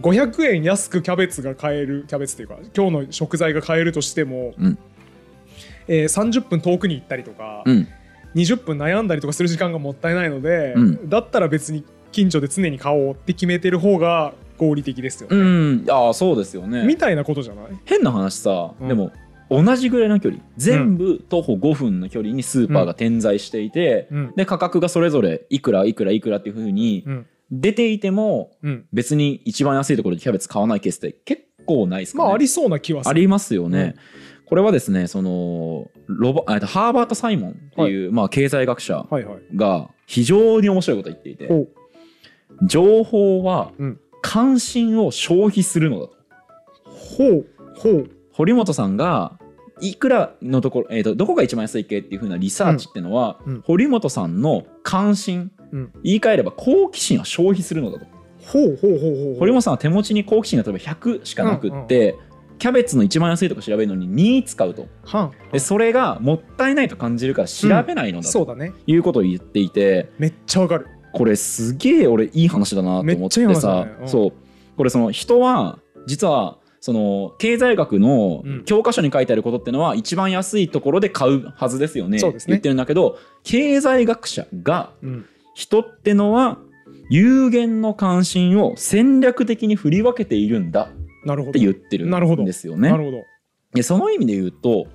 [0.00, 4.78] 500円安くキャベツが買えるキャベツっていうか今日の食材が買えるとしても、うん。
[5.86, 7.88] えー30分遠くに行ったりとか、うん。
[8.34, 11.08] 20分悩んだりとかする時間がもったいないので、うん。
[11.08, 15.86] だったら別に近所で常に買おうって決めてる方が合理的ですよね、うん。
[15.88, 16.84] ああそうですよね。
[16.84, 17.66] みたいなことじゃない？
[17.86, 18.88] 変な話さ、うん。
[18.88, 19.12] でも
[19.50, 20.42] 同じぐらいの距離。
[20.56, 24.32] 全部徒歩5分の距離にスーパーが点在していて、うん。
[24.36, 27.26] で価格がそれぞれいくらいくらいくらっていうふうにうん。
[27.50, 28.86] 出ていてもうん。
[28.92, 32.24] 別に一番安いところでキャベツ買わないケースって結構ないですかね。
[32.26, 33.10] まあありそうな気はする。
[33.10, 33.94] ありますよね。
[34.44, 39.56] これはですねそのロボえっとハーバート・サイモンっていう、まあ、経済学者はいはい。
[39.56, 41.68] が非常に面白いことを言っていてほう。
[42.66, 44.00] 情報はうん。
[44.20, 46.14] 関心を消費するのだと。
[46.84, 47.46] ほう。
[47.76, 49.36] ほう堀本さんが
[49.80, 53.62] いくらのところ、えー、とどこが一番安い系っていう風なリサーチっていうのは、うんうん。
[53.62, 55.92] 堀本さんの関心、うん。
[56.04, 58.06] 言い換えれば好奇心は消費するのだと、
[58.46, 59.36] ほうほうほうほうほう。
[59.40, 62.14] 堀本さんは手持ちに好奇心が例えば100しかなくって、
[62.60, 64.08] キャベツの一番安いとこ調べるのに
[64.40, 64.86] 2使うと。
[65.04, 68.30] はんでそれがもったいないと感じるから調べないのだと。
[68.30, 68.72] そうだね。
[68.86, 70.86] いうことを言っていて、めっちゃわかる。
[71.12, 73.96] これすげえ俺いい話だなと思ってさ、だね。
[74.02, 74.08] うん。
[74.08, 74.32] そう。
[74.76, 78.64] これその人は実はその経済学のうん。
[78.64, 82.16] 教科書に書いてあることってのは一番安いところで買うはずですよね。
[82.16, 82.32] ね。
[82.46, 85.26] 言ってるんだけど経済学者がうん。
[85.54, 86.56] 人ってのは
[87.10, 90.88] 有限の関心を戦略的に振り分けているんだ
[91.26, 91.50] なるほど。
[91.50, 92.90] って言ってるんですよね。
[93.82, 94.86] その意味で言うと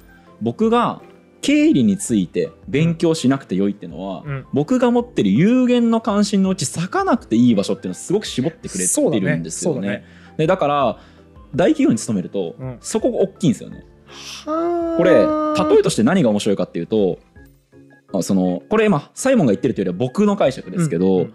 [0.41, 0.99] 僕が
[1.41, 4.45] 経理について勉強しなくてよいってのは、うん。
[4.51, 9.88] 僕が持ってる有限の関心のうち咲かなくていい場所っていうのをすごく絞ってくれてるんですよね。
[9.88, 10.06] だね。
[10.38, 10.99] でだから
[11.55, 12.77] 大企業に勤めると、うん。
[12.81, 13.83] そこが大きいんですよね。
[14.45, 15.11] はこれ
[15.73, 17.17] 例えとして何が面白いかっていうと
[18.13, 21.33] あそのこれ今サイモンが言ってるというよりは僕の解釈ですけど、うんうん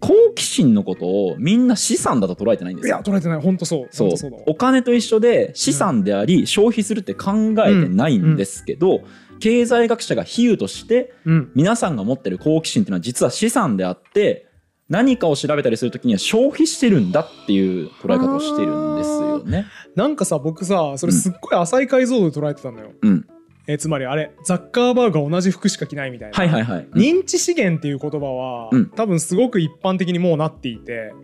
[0.00, 2.96] 好奇心のことをみんな資産だと捉えてないんですよ。
[2.96, 3.02] いや。
[3.02, 3.40] 捉えてない。
[3.40, 3.88] 本当そう。
[3.90, 4.10] そう。
[4.46, 9.00] お金と一緒で資産であり消費するって考えてないんですけど、
[9.40, 11.52] 経済学者が比喩としてうん。
[11.54, 14.43] 皆さんが持ってる好奇心っていうのは実は資産であって
[14.88, 19.66] 何かを調べたりするときには消費してるんだっていう捉え方をしてるんですよね。
[19.94, 23.26] なんかさ僕さそれすっごい浅い解像度で捉えてたのよ、うん、
[23.66, 26.86] えーつまりあれザッカーバーグが同じ服しか着ないみたいな、はいはいはい。
[26.92, 28.90] 認知資源っていう言葉は、うん。
[28.90, 31.14] 多分すごく一般的にもうなっていて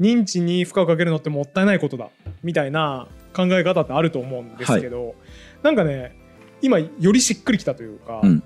[0.00, 2.08] 認知に負荷をかけるのってもったいないことだ
[2.42, 3.06] みたいな
[3.36, 5.14] 考え方ってあると思うんですけど、
[5.62, 6.16] なんかね
[6.62, 8.42] 今よりしっくりきたというか、うん。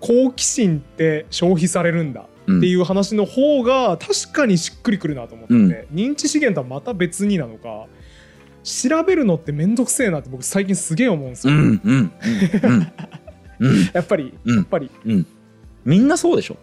[0.00, 2.20] 好奇心って消費されるんだ。
[2.20, 5.70] うんっていう話の方が確かにしっくりくるなと思って、うん。
[5.92, 7.86] 認知資源とはまた別になのか
[8.64, 11.54] 調べるのってめんどくせえなって僕最近すげえ思うんですよ、
[13.92, 14.56] やっぱりうん。
[14.56, 14.90] やっぱり。
[15.04, 15.26] うん。
[15.84, 16.56] みんなそうでしょ。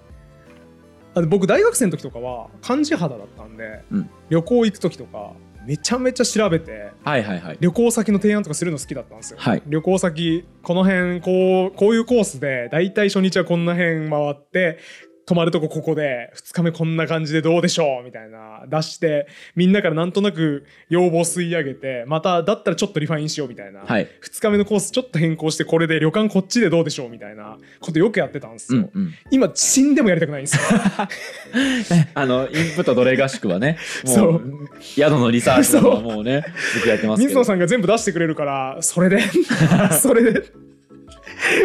[1.27, 4.09] 僕大学生の時とかは漢字肌だったんで、うん。
[4.29, 5.31] 旅行行く時とか
[5.65, 7.57] めちゃめちゃ調べてはいはいはい。
[7.59, 9.63] 旅行先の提案とかするの好きだったんですよ、はい。
[9.65, 14.77] 旅行先この辺こうこういうコースで大体初日はこんな辺回って
[15.25, 24.07] 泊まるとこここで2日目こんな感じでどうでしょうみたいな出してみんなからなんとなく要望吸い上げてまただったらちょっとリファインしようみたいな、はい。
[24.21, 29.13] 2日目のコースちょっと変更してこれで旅館こっちでどうでしょうみたいなことよくやってたんですよ、うんうん。
[29.31, 30.61] 今死んでもやりたくないんですよ。
[32.13, 34.35] あのインプット奴隷合宿はね もそう。
[34.35, 39.21] う宿のリサーチとかはもうね僕やってます水野さんが全部出してくれるからそれで
[40.01, 40.43] それで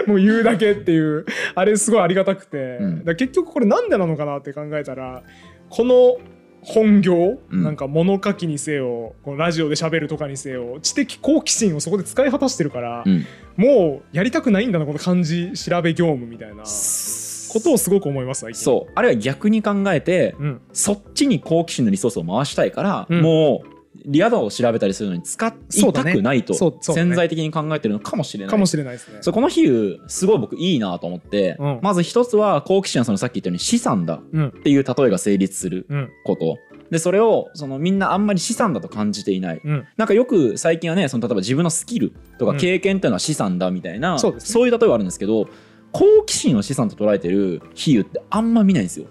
[0.07, 1.27] もう言うだけっていう。
[1.55, 3.05] あれすごいありがたくて、うん。
[3.05, 5.23] だ結局これなんでなのかなって考えたら
[5.69, 6.17] この
[6.63, 7.63] 本業、うん。
[7.63, 13.27] なんか物書きにせよこのラジオで喋るとかにせよ知的好奇心をそこで使い果たしてるから、うん。
[13.57, 18.93] もうやりたくないんだなこの漢字調べ業務みたいなことをすごく思いますそう。
[18.95, 23.23] あるいは逆に考えてうん、そっちに好奇心のリソースを回したいから、うん。
[23.23, 28.51] もうリアドを調べたりするのに使いたくないと潜在的に考えてるのかもしれない。
[28.51, 29.19] かもしれないですね。
[29.21, 31.81] そうこの比喩すごい僕いいなと思って、うん。
[31.83, 34.49] まず一つは好奇心はそのさっき言ったように資産だうん。
[34.49, 36.59] っていう例えが成立するうんこと。
[36.91, 39.61] でそれをそのみんなあんまり資産だと感じていない。
[39.65, 39.87] うん。
[39.97, 42.59] なんかよく最近はねその例えば自分のスキルとかうん。
[42.59, 44.65] 経験っていうのは資産だみたいな、そうですね。
[44.65, 45.49] いう例えはあるんですけど
[45.93, 49.07] 好奇心を資産と捉えてる比喩ってあんま見ないんですよ。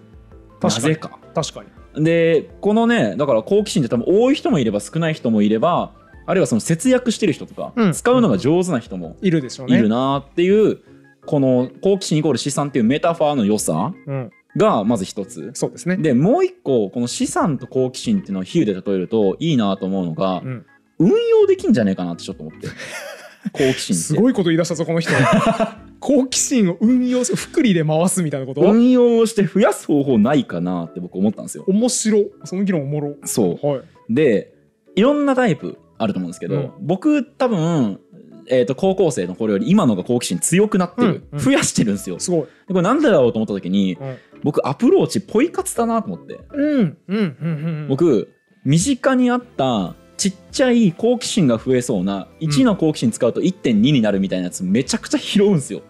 [0.61, 0.95] な確かに。
[1.33, 5.91] 確かにでこのねだから好奇心って多分多い人もいれば少ない人もいれば
[6.29, 7.91] あるいはその節約してる人とか、うん。
[7.91, 9.79] 使うのが上手な人もいるでしょうね。
[9.79, 10.79] いるなっていう、
[11.25, 15.49] この好奇心イコール資産っていうメタファーの良さうん、がまず一つ。
[15.55, 15.97] そうですね。
[15.97, 20.65] でもう一個この資産と好奇心っていうのを比喩で例えるといいなと思うのが、うん。
[20.99, 22.67] 運用できんじゃねえかなってちょっと思って
[23.53, 25.11] 好奇心すごいこと言い出したぞこの人。
[25.99, 31.65] 好奇心を運用す福利で回すみたいなこと、運用して増やす方法ないかなって僕思ったんですよ。
[31.67, 33.15] 面白その議論おもろ。
[33.25, 33.67] そう。
[33.67, 33.81] はい。
[34.09, 34.53] で
[34.95, 36.71] いろんなタイプあると思うんですけど、うん。
[36.79, 37.99] 僕多分、
[38.47, 41.39] えー、と高校生の頃より今のが好奇心強くなってる、うんうん。
[41.39, 42.19] 増やしてるんですよ。
[42.19, 42.41] すごい。
[42.41, 44.17] でこれなんでだろうと思った時にうん。
[44.43, 47.51] 僕アプローチポイ活だなと思って、うんうんうんう
[47.85, 47.87] ん。
[47.89, 48.29] 僕
[48.63, 55.81] 身近にあったちっちゃい好奇心が増えそうな1の好奇心使うと1.2になるみたいなやつめちゃくちゃ拾うんですよ。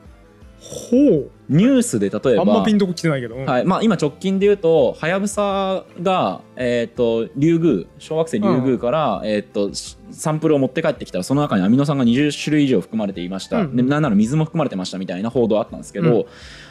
[0.59, 3.45] ほニュースで例えばうあんまピンとこ来てないけど、うん。
[3.45, 3.65] はい。
[3.65, 13.75] まあ、今直近で言うとはやぶさが、えー、とリュウグウ小惑星リュウグウから、えー、としサンプルを持って帰ってきたらその中にアミノ酸が20種類以上含まれていました、うん。
[13.75, 16.25] でなんなら水も含まれてましたみたいな報道あったんですけど、う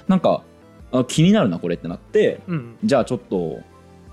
[0.06, 0.44] なんか
[0.92, 2.76] あ気になるなこれってなってうん。
[2.84, 3.58] じゃあちょっと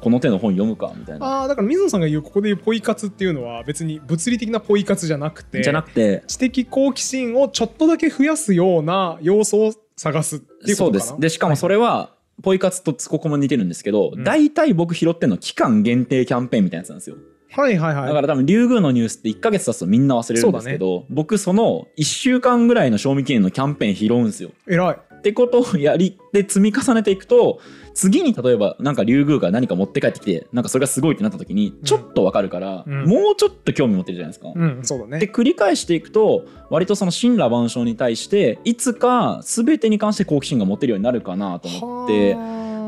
[0.05, 1.41] この手の本読むかみたいな。
[1.41, 10.99] あーだから水野さんが言うここで言うポイ活っていうのは別に物理的なポイ活じゃなくてじゃなくて知的好奇心をちょっとだけ増やすような要素を探すっていうことかな？
[10.99, 12.11] そうですでしかもそれは、
[12.43, 17.15] ポイ活とここも似てるんですけど、うん大体僕拾ってんの期間限定キャンペーンみたいなやつなんですよ。
[17.49, 24.51] はいはいはいだから多分リュウグウのニュースって1ヶ月経つとみんな忘れるんですけど、僕その1週間ぐらいの賞味期限のキャンペーン拾うんですよ。
[24.67, 27.59] 偉いってことをやりで積み重ねていくと
[27.95, 33.05] 次に例えばなんかリュウグウが何か持って帰ってきてなんかそれがすごいってなった時にちょっとわかるから、うん。
[33.05, 34.51] もうちょっと興味持ってるじゃないですか。
[34.55, 35.19] うんそうだね。
[35.19, 42.35] で繰り返していくと割とその神羅万象に対していつか全てに関して好奇心が持てるようになるかなと思って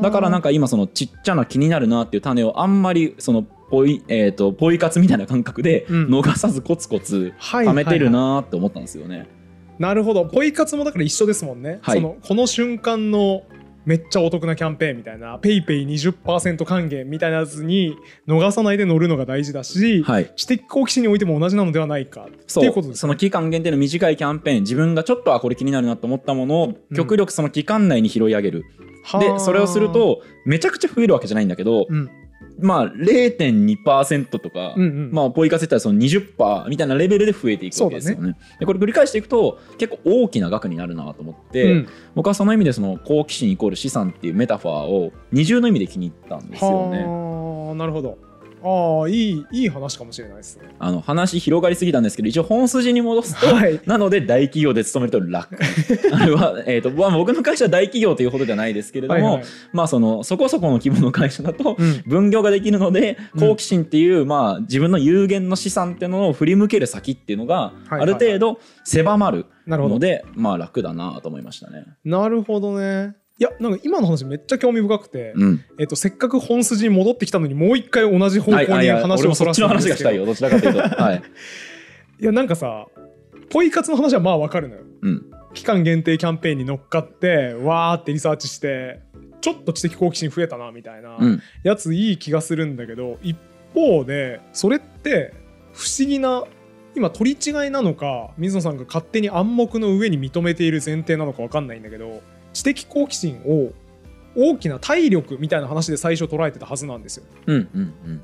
[0.02, 6.06] だからなんかか今そのちっちゃな気になるなっていう種をあんまりそのポイ,、えー、とポイ活みたいな感覚でうん。
[6.08, 9.28] 逃さずコツコツ貯めてるなって思ったんですよね。
[9.78, 10.24] なるほど。
[10.24, 12.00] ポイ活もだから一緒ですもんね、はい。
[12.00, 13.42] そのこの瞬間の
[13.88, 17.96] めっちゃお得なキャンペーンみたいな PayPay 20%還元みたいなやつに
[18.26, 20.32] 逃さないで乗るのが大事だし、はい。
[20.36, 23.00] 知的好奇心においても同じなのではないかってそいうことですね。
[23.00, 28.64] その期間限定の短いキャンペーン自分がちょっっとあこれ気になるなと思ったものを極力その期間内に拾い上げる、
[29.04, 29.20] はあ。
[29.20, 32.10] でそれをするとめちゃくちゃ増えるわけじゃないんだけど、うん
[32.58, 38.36] まあ0.2%とか、うんうんまあポイ活ったらその20%みたいなレベルで増えていくわけですよね。
[38.58, 47.04] でこれ繰り返していくと結構大きな額になるなと思って、うん僕はその意味でその好奇心イコール資産っていうメタファーを二重の意味で気に入ったんですよね。
[47.04, 48.18] はあなるほど
[48.62, 50.68] ああいいいい話かもしれないですね。
[50.78, 53.80] あの話広がりすぎたんですけど一応本筋に戻すと、はい。
[53.86, 55.56] なので大企業で勤めると楽。
[56.12, 59.44] あれは、えーとまあ、僕の会社は大企業というほどではないですけれども、はいはい。
[59.72, 62.02] まあそのそこそこの規模の会社だとうん。
[62.06, 69.94] 分業ができるのでうん好奇心っていう、まあ、自分の有限の資産っていうのを振り向ける先っていうのがはいはいある程度狭まるなるほど。
[69.96, 71.84] ので、まあ楽だなと思いましたね。
[72.04, 79.68] なるほどねいやなんか今の話めっちゃ興味深くて、うん、えっと、せっかく本筋に戻ってきたのにもう一回同じ方向にや話をそらすんですけど。
[79.68, 80.26] 話がしたいよ。
[80.26, 80.80] どちらかというと。
[81.00, 81.22] はい。
[82.20, 82.86] いやなんかさ
[83.50, 84.82] ポイ活の話はまあわかるのよ。
[85.02, 85.30] うん。
[85.54, 89.00] 期間限定キャンペーンに乗っかってわーってリサーチして
[89.40, 91.40] ちょっと知的好奇心増えたなみたいなうん。
[91.62, 93.36] やついい気がするんだけど一
[93.72, 95.32] 方でそれって
[95.72, 96.42] 不思議な
[96.96, 102.20] 今取り違いなのか水野さんが勝手に暗黙の上に認めている前提なのかわかんないんだけど
[102.58, 103.72] 知的好奇心を
[104.36, 107.24] 大きな体力みたいな話で最初捉えてたはずなんですよ。
[107.46, 108.22] うんうんうん。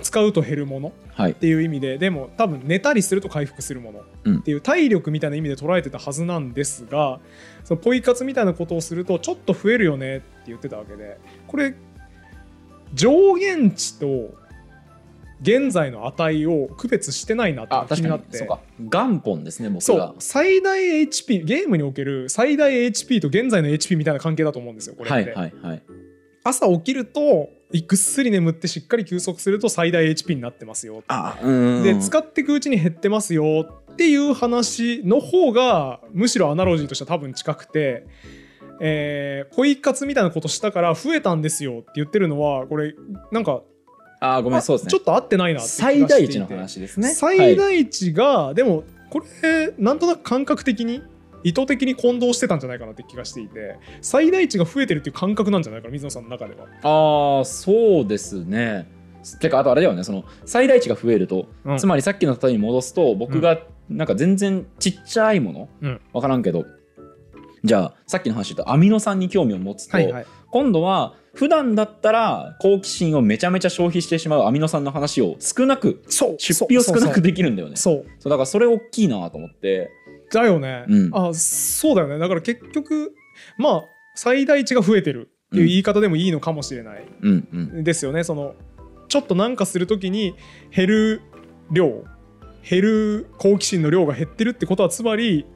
[0.00, 1.34] 使うと減るものっはい。
[1.34, 4.38] ていう意味ででも多分寝たりすると回復するものうん。
[4.38, 7.18] っていう体力みたいな意味で捉えてたはずなんですが
[7.64, 11.74] そのポイ活みたいなことをするとちょっと増えるよねって言ってたわけでこれ
[12.94, 14.34] 上限値と
[15.40, 18.36] 現在の値を区別してないなって気になって。
[18.36, 18.60] そうか。
[18.78, 19.82] 元本ですね僕が。
[19.84, 20.14] そう。
[20.18, 25.82] 最大 HP ゲームにおける最大 HP と現在の HP みたいな関係だと思うんですよこれって、はいはいはい。
[26.44, 27.48] 朝起きると
[27.86, 31.02] ぐっすり眠ってしっかり休息すると最大 HP になってますよ。
[31.82, 38.06] で使っていくうちに減ってますよっていう話の方がむしろアナロジーとしては多分近くて、
[38.80, 42.94] えーポイ活みたいなことしたから増えたんですよって言ってるのはこれ
[43.30, 43.62] なんか
[44.20, 44.90] あごめんあそうですね。
[44.90, 46.08] ちょっと合ってないなって気がしていて。
[46.08, 47.08] 最大値の話ですね。
[47.08, 51.02] 最大値が、でもこれなんとなく感覚的に
[51.42, 53.76] 意図的に混同してたんじゃないかなって気がしていて。
[54.02, 56.66] 最大値が増えてるっていう感覚なんじゃないかな水野さんの中では。
[56.82, 58.86] ああそうですね。
[59.40, 60.04] てかあとあれだよね。
[60.04, 61.78] その最大値が増えると、うん。
[61.78, 66.00] つまりさっきの例えに戻すと僕がなんか全然ちっちゃいもの、うん。
[66.12, 66.66] 分からんけど
[67.64, 77.76] じゃあさっきの話で言うとアミノ酸に興味を持つと、はいはい、今度は普段だったら好奇心をめちゃめちゃ消費してしまうアミノ酸の話を少なくそう出費を少なくできるんだよね。
[77.76, 79.90] そうそうだからそれ大きいなと思って。
[80.32, 81.10] だよね、うん。
[81.12, 82.18] あそうだよね。
[82.18, 83.14] だから結局
[83.58, 87.04] まあ最大値が増えてるっていう言い方でもいいのかもしれない。
[87.22, 87.84] うんうん。
[87.84, 88.54] ですよね、その
[89.08, 90.34] ちょっとなんかするときに
[90.74, 91.22] 減る
[91.70, 92.04] 量
[92.68, 95.46] 減る好奇心の量が減ってるってことはつまり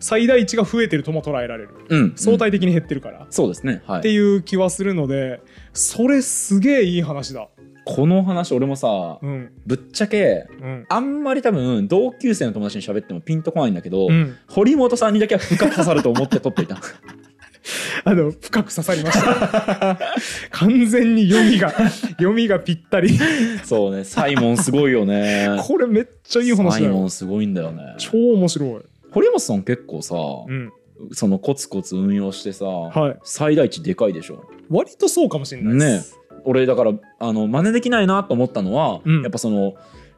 [0.00, 1.70] 最大値が増えてるとも捉えられる。
[1.88, 2.12] うん。
[2.16, 3.82] 相対的に減ってるから、そうですね。
[3.86, 3.98] はい。
[4.00, 5.40] っていう気はするので
[5.72, 7.48] それすげえいい話だ。
[7.84, 9.50] この話俺もさうん。
[9.66, 10.86] ぶっちゃけうん。
[10.88, 14.36] あんまり多分同級生の友達に喋ってもピンとこないんだけど、うん。
[14.46, 16.78] 堀本さんにだけは深く刺さると思って撮っといた。
[18.04, 19.98] あの深く刺さりました。
[20.50, 23.18] 完全に読みが読みがぴったり。
[23.64, 24.04] そうね。
[24.04, 25.56] サイモンすごいよね。
[25.60, 27.94] これめっちゃいい話サイモだよンすごいんだよね。
[27.98, 28.80] 超面白い
[29.12, 30.16] 堀本さん結構さ、
[30.46, 30.72] うん。
[31.12, 33.18] そのコツコツ運用してさ、はい。
[33.22, 34.44] 最大値でかいでしょ？
[34.68, 39.22] 割とそうかもしれないです、俺だからあの真似できないなと思ったのは、うん。
[39.22, 39.74] やっぱその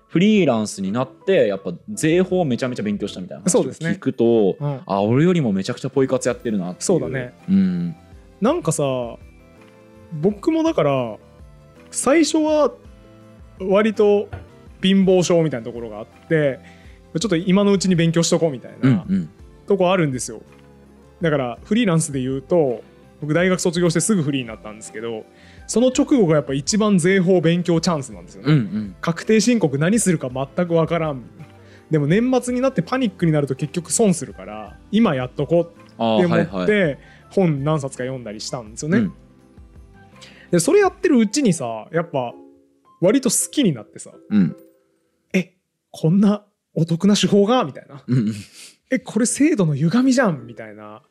[0.09, 3.91] フリーランスになってやっぱ税法をめちゃめちゃ勉強したみたいな話をそうですね。
[3.91, 4.81] 聞くと、うん。
[4.87, 7.35] あ俺よりもめちゃくちゃポイ活やってるなってそうだね。
[7.49, 7.95] うん。
[8.41, 8.83] なんかさ
[10.21, 11.17] 僕もだから
[11.91, 12.73] 最初は
[13.61, 14.29] 割と
[14.83, 16.59] 貧乏症みたいなところがあって
[17.19, 19.05] ちょっと今のうちに勉強しとこうみたいな
[19.67, 20.43] とこあるんですよ。
[21.21, 22.83] だからフリーランスで言うと
[23.21, 25.25] 僕大学卒業してすぐフリーになったんですけど
[25.67, 28.97] その直後がやっぱ一番税法勉強チャンスなんですよね、うんうん。
[29.01, 31.23] 確定申告何するか全く分からん。
[31.91, 36.99] でも年末になってパニックになると結局損するから今やっとこうあって思って
[37.31, 39.13] 本何冊か読んだりしたんですよね、うん。
[40.51, 42.33] でそれやってるうちにさやっぱ
[43.01, 44.57] 割と好きになってさうん。
[45.35, 45.57] え
[45.91, 46.45] こんな
[46.75, 48.03] お得な手法がみたいな。
[48.07, 48.35] うんうん。
[48.91, 51.03] えこれ制度の歪みじゃんみたいな。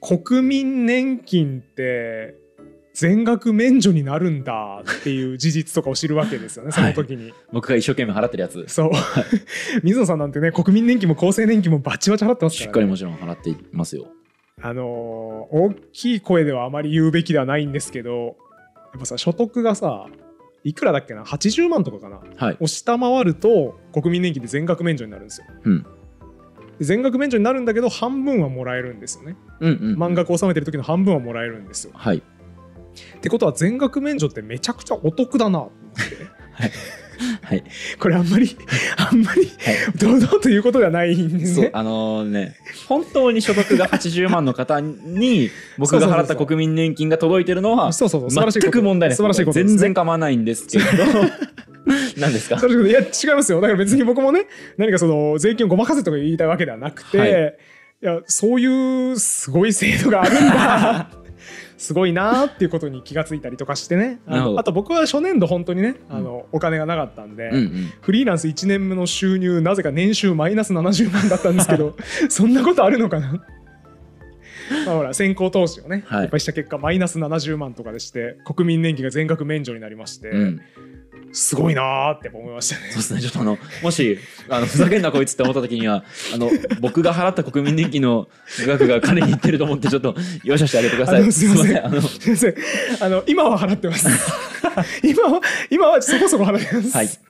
[0.00, 2.34] 国民年金って
[2.92, 8.64] 全額免除になるんだっていう事実とかを知るわけですよね その時に、僕が一生懸命払ってるやつ。
[8.68, 8.90] そう。
[9.82, 14.08] 水野さんなんてね国民年金も厚生年金もバチバチ払ってますから、ね、しっかりもちろん払っていますよ。
[14.60, 18.36] あのー大きい声ではあまり言うべきではないんですけど
[18.92, 20.06] やっぱさ所得がさ
[20.64, 22.20] いくらだっけな？80万とかかな？
[22.36, 25.46] はいを下回ると国民年金で全額免除になるんですよ。
[25.64, 25.86] うん
[26.78, 29.36] で全額免除になるんだけど半分はもらえるんですよね。
[29.60, 31.92] うんうん満額納めてる時の半分はもらえるんですよ。
[31.94, 35.74] はいってことは全額免除ってめちゃくちゃお得だなと思っ
[36.08, 36.16] て。
[36.52, 36.70] はい
[37.98, 38.56] これあんまり
[38.96, 39.50] あんまり
[39.98, 41.70] 堂々ということではないんですね。
[41.72, 42.56] あのね
[42.88, 49.16] 本当に所得が80万の方に 僕が払った国民年金が届いてるのはそうそうそう全く問題ない。
[49.16, 50.90] 素晴らしいこと全然構わないんですけれど。
[52.16, 52.56] 何ですか？
[52.66, 53.60] いや違いますよ。
[53.60, 54.46] だから別に僕もね
[54.78, 57.30] 何かその税金をごまかせとか言いたいわけではなくて、はい。
[57.30, 61.10] い、やそういうすごい制度があるんだ
[61.84, 64.18] すごいなーっていうことに気がついたりとかしてね。
[64.26, 67.92] ああと僕は初年度本当にねあの、お金がなかったんで、うんうん。
[68.00, 71.94] フリーランス1年目の収入なぜか年収マイナス70万だったんですけど
[72.30, 73.32] そんなことあるのかな？
[74.86, 76.24] まあほら先行投資をね、はい。
[76.24, 80.60] いっぱいした結果マイナス70万とかでして国民年金が全額免除になりまして、うん
[81.32, 82.90] すごいなーって思いましたね。
[82.90, 83.20] そうですね。
[83.20, 86.48] ちょっとあのもしあのふざけんなこいつって思った時にはあの
[86.80, 88.28] 僕が払った国民年金の
[88.66, 91.32] 額が彼に言ってると思ってちょっと容赦してあげてください。
[91.32, 91.86] すいません。
[91.86, 92.54] あのすいません。
[93.00, 94.08] あの今は払ってます。
[95.02, 96.96] 今は今はそこそこ払ってます。
[96.96, 97.06] はい。
[97.08, 97.20] だか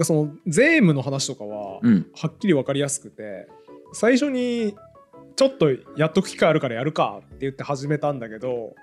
[0.00, 2.06] らその税務の話とかは、うん。
[2.14, 3.48] はっきり分かりやすくて
[3.94, 4.74] 最初に
[5.36, 8.74] ちょっとやっとく機会あるからやるかって言って始めたんだけど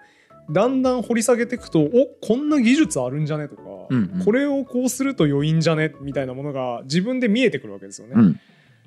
[0.52, 8.14] だんだん掘り下げていくとおこんな技術あるんじゃねとか、うんうんこれをこうすると良いんじゃねみたいなものが自分で見えてくるわけですよね。
[8.16, 8.40] うん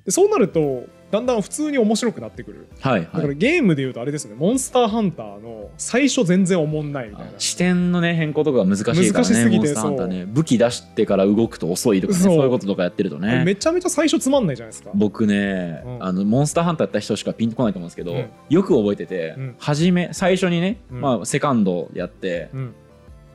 [0.05, 2.67] でそうなるとだんだん普通に面白くなってくる。
[2.79, 4.37] はいだかはいらゲームでいうとあれですよね。
[4.39, 7.31] モンスターハンターの最初全然おもんないみたいな。
[7.37, 13.43] 視点のね変更とかが難しいからね難しすぎてモンスターハンターね武器出してから動くと遅いとかねそそうういうこととかやってるとね。
[13.45, 14.89] めちゃめちゃ最初つまんないじゃないですか。
[14.93, 16.03] 僕ね、うん。
[16.03, 18.29] あのモンスターハンターやった人しかピンとこないと思うんですけど、うん。
[18.49, 19.55] よく覚えてて、うん。
[19.59, 21.01] 初め最初にね、うん。
[21.01, 22.75] まあ、セカンドやって、うん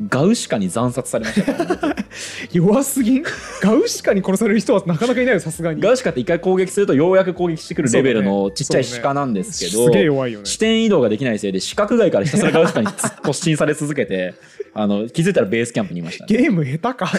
[0.08, 1.54] ガウシカに惨殺されました。
[1.54, 2.06] から、ね、
[2.52, 3.24] 弱すぎん？
[3.60, 5.80] ガウシカに殺される人はなかなかいないよさすがに。
[5.80, 10.46] ガウシカって一回攻撃するとようやく攻撃してくるレベルのちっちゃい鹿なんですけど、すげえ弱いよね。
[10.46, 14.34] 視点移動ができないせいで視覚外からひたすらガウシカに突進され続けて
[14.72, 17.10] あの気づいたらベースキャンプにいました、ね、ゲーム下手か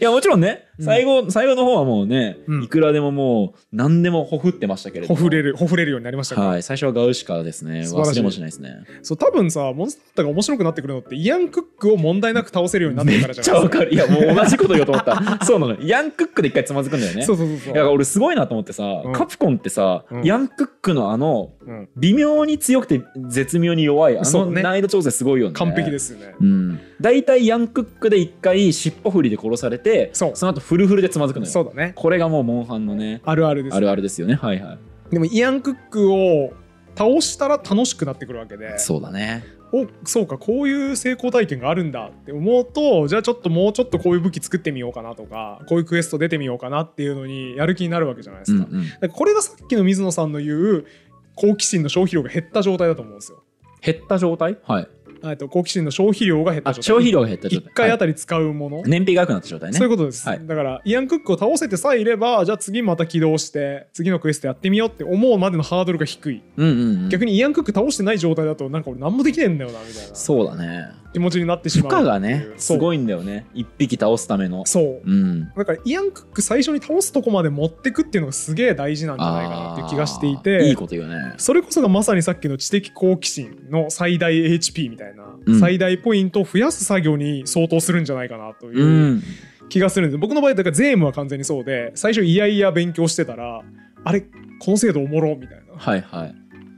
[0.00, 0.84] いやもちろんねうん。
[0.84, 2.64] 最後、最後の方はもうね、うん。
[2.64, 5.16] いくらでももう何でもほふってましたけれども。
[5.16, 7.82] ほふれるほふれるようになりましたはい最初はガウシカですね。
[7.82, 8.84] 忘れもしないですね。
[9.02, 13.78] そう多分さモンスターが面白くなってくるのってイアン・クックを問題なく倒せるようになってからじゃないですか。
[13.78, 13.94] っちゃわかる。
[13.94, 15.20] いやもう同じこと言おうと思った。
[15.44, 15.76] そうなの。
[15.80, 17.22] ヤンクックで一回つまずくんだよね。
[17.22, 17.74] そうそうそうそう。
[17.74, 19.12] いや俺すごいなと思ってさ、うん。
[19.12, 20.22] カプコンってさ、うん。
[20.24, 25.54] ヤンクックのあのうん、微妙に強くて絶妙に弱いあの難易度調整すごいよね。
[25.54, 26.80] 完璧ですすよね、うん。
[27.00, 30.32] 大体ヤンクックで一回尻尾振りで殺されてそう。
[30.36, 31.52] の後フルフルでつまずくのよ。
[31.52, 31.92] そうだね。
[31.94, 34.34] これがもうモンハンのねあるあるですあるあるですよね。
[34.34, 34.78] はいはい。
[35.10, 36.52] でもイアン・クックを
[36.96, 38.78] 倒したら楽しくなってくるわけで。
[38.78, 39.44] そうだね。
[39.72, 48.88] おそうかこういう成功体験があるんだって思うとじゃあちょっともうちょっとこういう武器作ってみようかなとかこういうクエスト出てみようかなっていうのにやる気になるわけじゃないですか,、うんうん。
[48.88, 50.86] だからこれがさっきの水野さんの言う
[51.34, 53.42] 好奇心の消費量が減った状態だと思うんですよ。
[53.80, 54.58] 減った状態？
[54.62, 54.88] はい
[55.30, 56.80] えっと好奇心の消費量が減った状態。
[56.80, 57.70] あ消費量が減った状態。
[57.70, 57.98] 1回あはい。
[57.98, 59.78] たり使うもの、燃費が良くなった状態ね。
[59.78, 60.46] そういうことです、はい。
[60.46, 67.08] だからイアン・クックを倒せてさえいればじゃあ次また起動して次のクエストやってみようって思うまでのハードルが低い、うんうんうん。
[67.08, 70.14] 逆にイアン・クック倒してない状態だとなんか俺何もできねえんだよなみたいな。
[70.14, 72.02] そうだね気持ちになってし負まう。
[72.02, 73.46] 荷がねすごいいんだよね。
[73.54, 74.66] 一匹倒すための。
[74.66, 75.00] そう。
[75.04, 75.48] うん。
[75.56, 81.34] だからイアン・クック最初に倒すとこまで持ってくっていうのがすげえ大事なんじゃないかなっていう気がしていあてーいいこと言うね。
[81.38, 89.22] それこそがまさにさっきの知的好奇心の最大 HP みたいな、うん最大ポイントを増やす作業に相当するんじゃないかなといううん。
[89.68, 93.62] 気がするんです僕の場合だから税務は完全にそうで最初いやいや勉強してたら
[94.04, 94.28] あれこ
[94.70, 95.74] の制度おもろみたいな。
[95.76, 96.34] はいはい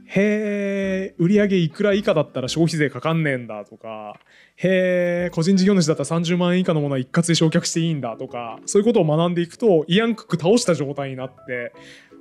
[0.09, 4.17] へえ売上いくら以下だったら消費税かかんねえんだとか
[4.55, 11.73] へえ個人事業主だったら30万円以下のものは一括で焼却していいんだとかそういうことを学んでいくとイアンクック倒した状態になって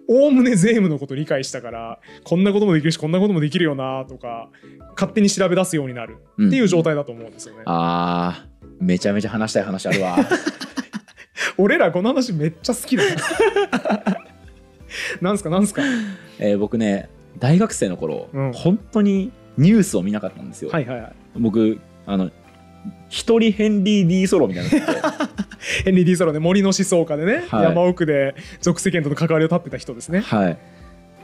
[0.09, 4.49] おおむね税務のこと理解したからこんなこともできるしこんなこともできるよなとか
[4.97, 7.63] 勝手に調べ出すようになるっていう状態だと思うんですよね。
[7.67, 10.17] あーめちゃめちゃ話したい話あるわ
[11.59, 13.17] 俺らこの話めっちゃ好きだな。
[15.23, 15.83] なんすかなんすか？
[16.39, 17.09] えー僕ね
[17.39, 18.53] 大学生の頃、うん。
[18.53, 21.13] 本当にニュースを見なかったんですよ、はいはいはい。
[21.37, 22.31] 僕あの
[23.09, 24.71] 一人ヘンリー・ディー・ソロみたいな
[25.85, 27.65] ヘンリー・ディーソロね森の思想家でね、はい。
[27.65, 30.21] 山奥で俗世間との関わりを立ってた人ですね。
[30.21, 30.59] はい。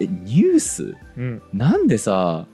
[0.00, 0.96] えニュース？
[1.16, 2.46] うん、なんでさ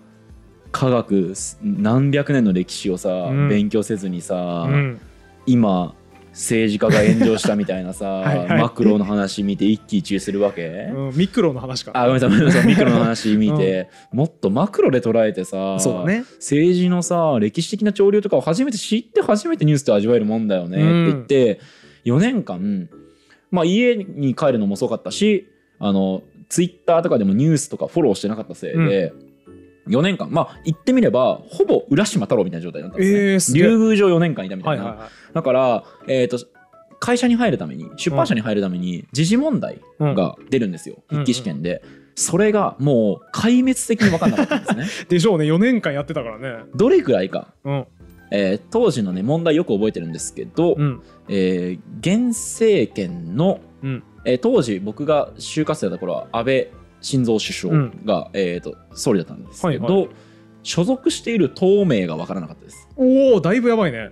[0.71, 1.33] 科学
[1.63, 3.49] 何百年の歴史をさ、うん。
[3.49, 5.01] 勉強せずにさ、うん。
[5.47, 5.95] 今
[6.33, 8.61] 政治家が炎上したみたいなさ はいはい。
[8.61, 11.93] マクロの話見て一喜一憂するわけ、うん、ミクロの話か。
[11.95, 16.25] あごめんなさいごめんなさい ミクロの話見て、もっとマクロで捉えてさそうだね。
[16.37, 21.61] 政治のさ歴史的な潮流とかを初めて知って初めてニュースで味わえるもんだよねって言って、
[22.05, 22.89] 4年間、
[23.51, 25.49] まあ、家に帰るのも遅かったし
[25.79, 29.13] あのツイッターとかでもニュースとかフォローしてなかったせいで、
[29.89, 30.31] 4年間。
[30.31, 35.35] まあ言ってみればほぼ浦島太郎みたいな状態だったんですね、えーす竜宮城4年間いたみたな、はいいはいはい。
[35.35, 36.39] だから、えー、と
[37.01, 40.15] 会社に入るために出版社に入るために時事問題うん。
[40.15, 41.83] が出るんですよ、うん筆記試験で、
[42.15, 44.87] それがもう壊滅的に分かんなかったんですね。
[45.09, 45.45] でしょうね。
[45.45, 46.65] 4年間やってたからね。
[46.75, 47.87] どれくらいか、うん。
[48.31, 51.01] えー当時のね問題よく覚えてるんですけど、うん。
[51.29, 54.03] えー現政権の、うん。
[54.25, 56.69] えー当時僕が就活生だった頃は安倍
[57.01, 60.09] 晋三首相が、えー、と総理だったんですけど、はいは
[60.63, 62.89] 所属している党名が分からなかったです。
[62.97, 64.11] おおだいぶやばいね。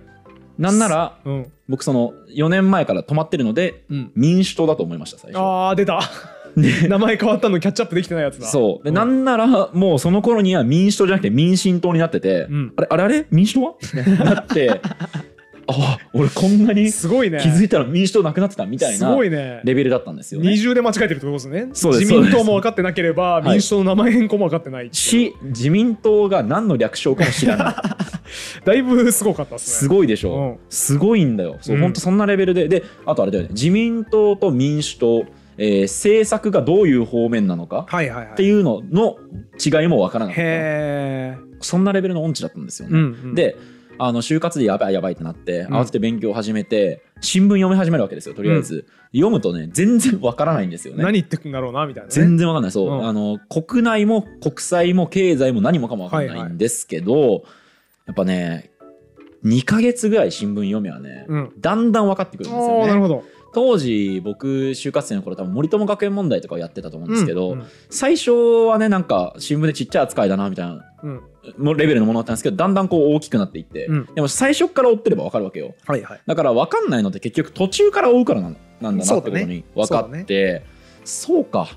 [0.57, 5.37] なんならうん、僕その4年前から止まってるのでうん、民主党だと思いました最初。
[5.37, 6.01] あー出た。
[6.57, 8.47] で名前変わったのキャッチアップできてないやつだ。
[8.47, 8.83] そう。
[8.83, 8.93] で、ん。
[8.95, 12.73] なんならもうその頃には民主党じゃなくて民進党になってて、うん。
[12.75, 13.27] あれあれあれ？
[13.29, 13.75] 民主党は？
[14.25, 14.81] なって
[15.67, 17.39] あ俺こんなにすごいね。
[17.41, 19.61] 気づいたら民主党なくなってたみたいすなごいね。
[19.63, 20.49] レベルだったんですよね。
[20.49, 21.65] 二重で間違えてるってことですね。
[21.73, 27.75] 自民党も分かってなければはい民主党の名前変更も分かってないし自民党が何の略称かも知らない。
[28.65, 29.73] だいぶすごかったですね。
[29.73, 30.57] すごいでしょ、うん。
[30.69, 31.57] すごいんだよ。
[31.61, 31.81] そう、うん。
[31.81, 32.67] ほんとそんなレベルで。
[32.67, 33.49] であとあれだよね。
[33.51, 35.25] 自民党と民主党
[35.57, 38.33] えー制作がどういう方面なのかはいはいはい。
[38.33, 39.17] っていうのの
[39.63, 41.47] 違いもわからなかった。
[41.59, 43.35] そんなレベルの音痴だったんですよね、うんうん。
[43.35, 43.55] で
[43.99, 45.75] あの就活でやばいやばいってなってうん。
[45.75, 51.03] 慌てて勉強を始めて新聞読み始めるわけですよとりあえず、読むとね全然わからないんですよね。
[51.03, 52.13] 何言ってくんだろうなみたいなね。
[52.13, 52.71] 全然わかんない。
[52.71, 53.07] そう、うん。
[53.07, 57.43] あの国内も国際も経済も何もかもわかんないんですけど、
[58.05, 58.71] やっぱね
[59.45, 61.53] 2ヶ月ぐらい新聞読みはね、うん。
[61.59, 62.83] だんだん分かってくるんですあよね。
[62.83, 63.23] あなるほど
[63.53, 71.21] 当時僕就活生の頃多分森友学園問題とかをやってたと思うんですけど、うん最初はねなんか新聞でちっちゃい扱いだなみたいなうん。
[71.57, 74.05] もうレベルのものだったんですけどだんだんこう大きくなっていって、うん。
[74.13, 75.75] でも最初から追ってれば分かるわけよ。
[75.85, 76.21] はいはい。
[76.25, 78.49] だから分かんないのって結局途中から追うからな
[78.81, 80.63] なんだなってことに分かって
[81.05, 81.69] そう,、か。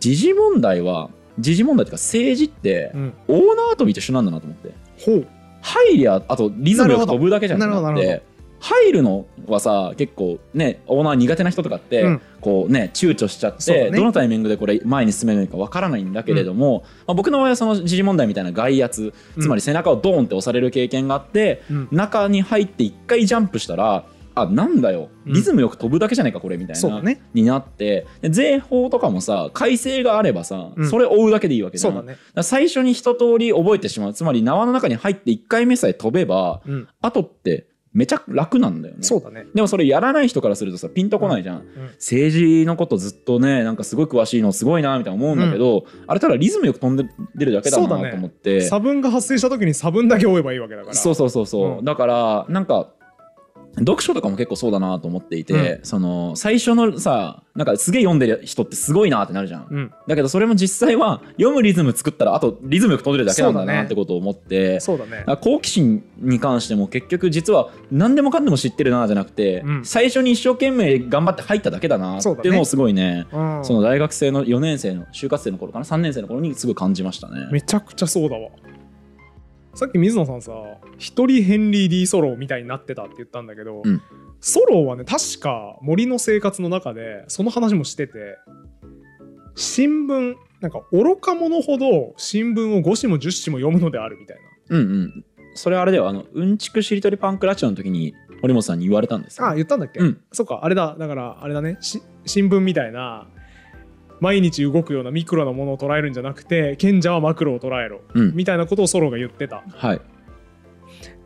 [0.00, 3.14] 時事問題は時事問題っていうか政治ってうん。
[3.28, 4.74] 大縄跳びと一緒なんだなと思って。
[4.98, 5.26] ほう。
[5.62, 12.20] 入りゃあとリズムよく飛ぶだけじゃなくなるほどなるほて入るのはさ結構ねオーナー苦手な人とかって、うん。
[12.40, 13.96] こうね躊躇しちゃって、ね。
[13.96, 21.88] どのタイミングでこれ前に進めるのかわからないんだけれども、まあ、僕の場合はその時事問題みたいな外圧つまり背中をドーンって押される経験があって、うん。
[21.90, 24.04] 中に入って一回ジャンプしたら
[24.38, 25.08] あなんだよ。
[25.26, 25.32] うん。
[25.32, 27.22] リズムよく飛ぶだけじゃないかこれみたいな、ね。
[27.32, 30.90] になってで税法とかもさ改正があればさ、うん。
[30.90, 32.06] それ追うだけでいいわけじゃん。
[32.06, 32.16] ね。
[32.42, 34.14] 最初に一通り覚えてしまう。
[34.14, 36.88] つまり縄の中に入って1回目さえ飛べばうん。
[37.00, 37.66] 後って
[37.96, 39.02] めちゃ楽なんだよね。
[39.02, 39.46] そうだね。
[39.54, 41.64] でもそれやらない人からするとさピンとこないじゃん、うん。
[41.94, 48.60] 政治のことずっとねなんかすごい詳しいのすごいなみたいな思うんだけど、あれただリズムよく飛んでるだけだなと思って。
[48.60, 50.94] 差分が発生した時に差分だけ追えばいいわけだから。
[50.94, 51.84] そうそうそうそう、うん。
[51.86, 52.90] だからなんか
[53.78, 59.92] 読書とかも結構そうだなと思っていて、その最初のさなんかすげえ読んでる人ってすごいなってなるじゃん、うん。
[60.06, 65.24] だけどそれも実際は読むリズム作ったらあとリズムよく飛んでるだけなんだなってことを思って、そうだね。
[65.26, 69.84] あ好奇心に関しても結局実は何でもかんでも知ってるなじゃなくて、うん。
[69.84, 73.26] 最初に一生懸命頑張って入っただけだなっていうのをすごいね。
[73.32, 73.64] うん。
[73.64, 77.48] その大学生の4年生の就活生の頃かな？3年生の頃にすごい感じましたね。
[77.52, 78.50] めちゃくちゃそうだわ
[79.76, 80.52] さっき水野さんさ
[80.96, 84.02] 一人ヘンリー・ディ・ソローみたいになってたって言ったんだけど、うん
[84.38, 88.36] ソローはね確か森の生活の中でその話もしてて
[89.54, 94.36] 新聞なんか愚か者ほど新聞を5紙も10紙も読むのであるみたい
[94.68, 95.24] うんうん。
[95.54, 99.46] それあれだよあのうんちくしりとりパンクラチオンの時に堀本さんに言われたんですよ。
[99.46, 103.26] なあ言ったんだっけ、うんそっかあれだだからあれだねし新聞みたいな
[104.20, 109.94] 毎日動くようなミクロなものを捉えるんじゃなくて賢者はマクロを捉えろうんみたいなことをソローが言ってたは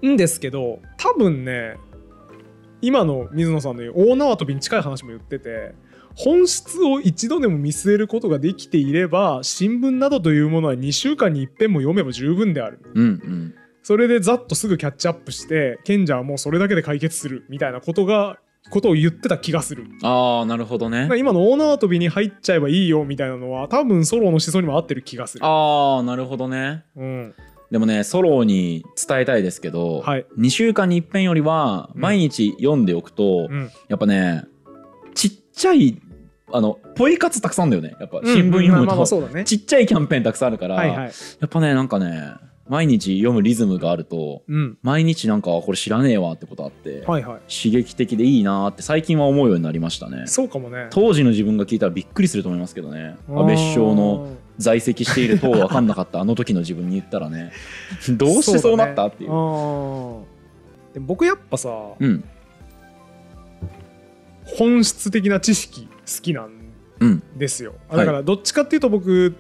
[0.02, 0.06] い。
[0.06, 1.76] んですけど多分ね
[2.82, 5.74] 今の水野さんの大縄跳びに近い話も言ってて
[6.16, 13.54] 本質を一度でも見据えることができていれば新聞などというものは2週間に一遍も読めば十分であるうんうん。
[13.82, 18.38] それでざっとすぐキャッチアップして賢者はもうそれだけで解決するみたいなことが
[18.70, 19.86] ことを言ってた気がする。
[20.02, 21.08] ああなるほどね。
[21.18, 25.44] 今の大縄跳びに入っちゃえばいいよみたいなのは多分ソロの思想にも合ってる気がする。
[25.44, 26.84] ああなるほどね。
[26.96, 27.34] うん。
[27.70, 30.26] でもねソロに伝えたいですけど、はい。
[30.38, 32.00] 2週間に一遍よりはうん。
[32.00, 33.70] 毎日読んでおくと、うん。
[33.88, 34.44] やっぱね
[35.14, 36.00] ちっちゃい
[36.52, 37.94] あのポイ活たくさんだよね。
[38.00, 39.06] やっぱ新聞読むと。
[39.06, 39.44] そうだね。
[39.44, 40.98] ちっちゃいキャンペーンたくさんあるから、はいはい。
[40.98, 41.10] や
[41.46, 42.34] っぱねなんかね
[42.70, 44.78] 毎日読むリズムがあるとうん。
[44.82, 47.40] 毎日なんかこれ知らねえわってことあって、はいはい。
[47.52, 50.28] 刺激的でいいなって最近は思うようになりましたね。
[50.28, 50.86] そうかもね。
[50.90, 53.16] 当時の自分が聞いたらびっくりすると思いますけどね。
[53.28, 57.50] 安倍首相の在籍していると分かんなかったあの時の自分に言ったらね。
[58.16, 59.30] どうしてそうなったっていう。
[59.30, 60.26] でも
[61.00, 62.22] 僕やっぱさうん。
[64.44, 66.50] 本質的な知識好きなん
[67.00, 67.22] うん。
[67.36, 67.74] ですよ。
[67.88, 69.34] はいだからどっちかっていうと僕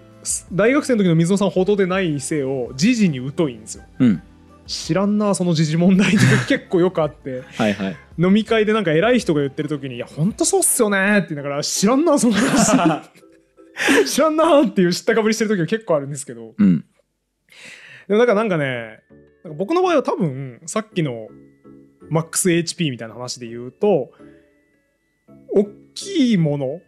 [0.52, 3.84] 大学生の時の水野さんほどでないせいを時事に疎いんですよ。
[3.98, 4.22] うん。
[4.66, 7.42] 知らんなその時事問題って結構よくあって。
[7.56, 7.96] はいはい。
[8.18, 12.70] 飲み会でなんか偉い人が言ってる時に「いやほんとそうっすよね」って言いながら「知らんなその話。
[14.06, 16.54] 知らんな」っていう知ったかぶりしてる時が結構あるんですけど。
[16.56, 16.84] うん。
[18.08, 19.00] でもなんかなんかね
[19.44, 21.28] なんか僕の場合は多分さっきの
[22.10, 24.10] MAXHP みたいな話で言うと
[25.54, 26.80] 大きいもの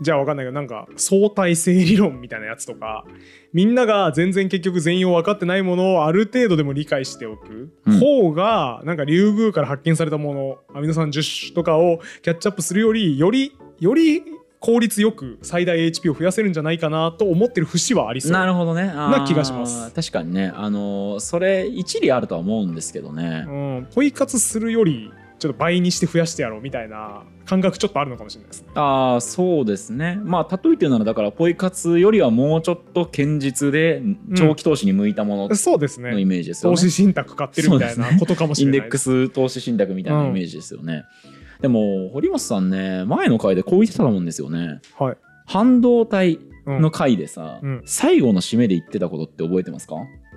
[0.00, 3.04] じゃあ分かんないけどなんか相対性理論みたいなやつとか
[3.52, 7.70] みんなが全然結局全容分かってないものをある程度でも理解しておく。
[7.86, 7.98] うん。
[7.98, 14.22] 方がなんかリュウグウから発見されたものアミノ酸10種とかをキャッチアップするよりよりより
[14.62, 18.32] 効率よく最大 HP を増やせるんじゃないかなと思ってる節はありそう。
[18.32, 18.86] なるほどね。
[18.86, 19.92] な気がします。
[19.92, 20.52] 確かにね。
[20.54, 23.44] あのーそれ一理あるとは思うんですけどね。
[23.46, 25.12] うん、ポイ活するより
[25.42, 28.68] ちょっと倍にして増やしてやろうみたいな感覚ちょっとあるのかもしれないですね。
[28.76, 30.20] ああそうですね。
[30.22, 34.00] まあ例えてるならだからポイ活よりはもうちょっと堅実で
[34.36, 36.24] 長期投資に向いたものそうですのイね。
[36.24, 41.02] メージですよね、投資信託買ってるみたいなことかもしれないインデックス投資信託みたいなイメージですよね、
[41.60, 44.80] でも堀本さんね前の回でこう言ってたと思うんですよね。
[44.96, 45.16] はい。
[45.46, 47.82] 半導体うんの回でさ、うん。
[47.86, 49.96] 最後の締めで言ってたことって覚えてますか？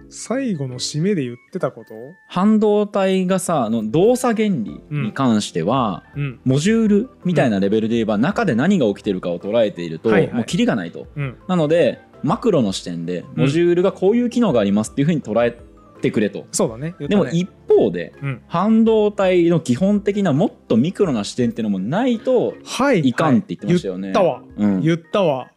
[0.10, 1.93] 最後の締めで言ってたこと？
[2.28, 6.39] 半導体がさあの動作原理に関しては、うん。
[6.45, 11.38] モジュールみたいなレベルで言えば、中で何が起きてるかを捉えていると、はいはいもうキリがないとうん。
[11.47, 15.58] なのでマクロの視点でモジュールがこういう機能がありますっていうふうに捉え
[16.01, 16.95] てくれと、そうだね。
[16.99, 18.41] ねでも一方でうん。
[18.47, 22.99] 半導体の基本的なもっとミクロな視点っていうのもないとはい。
[22.99, 24.12] いかんって言ってましたよね。
[24.12, 24.41] 言ったわ。
[24.58, 25.51] うん、言ったわ。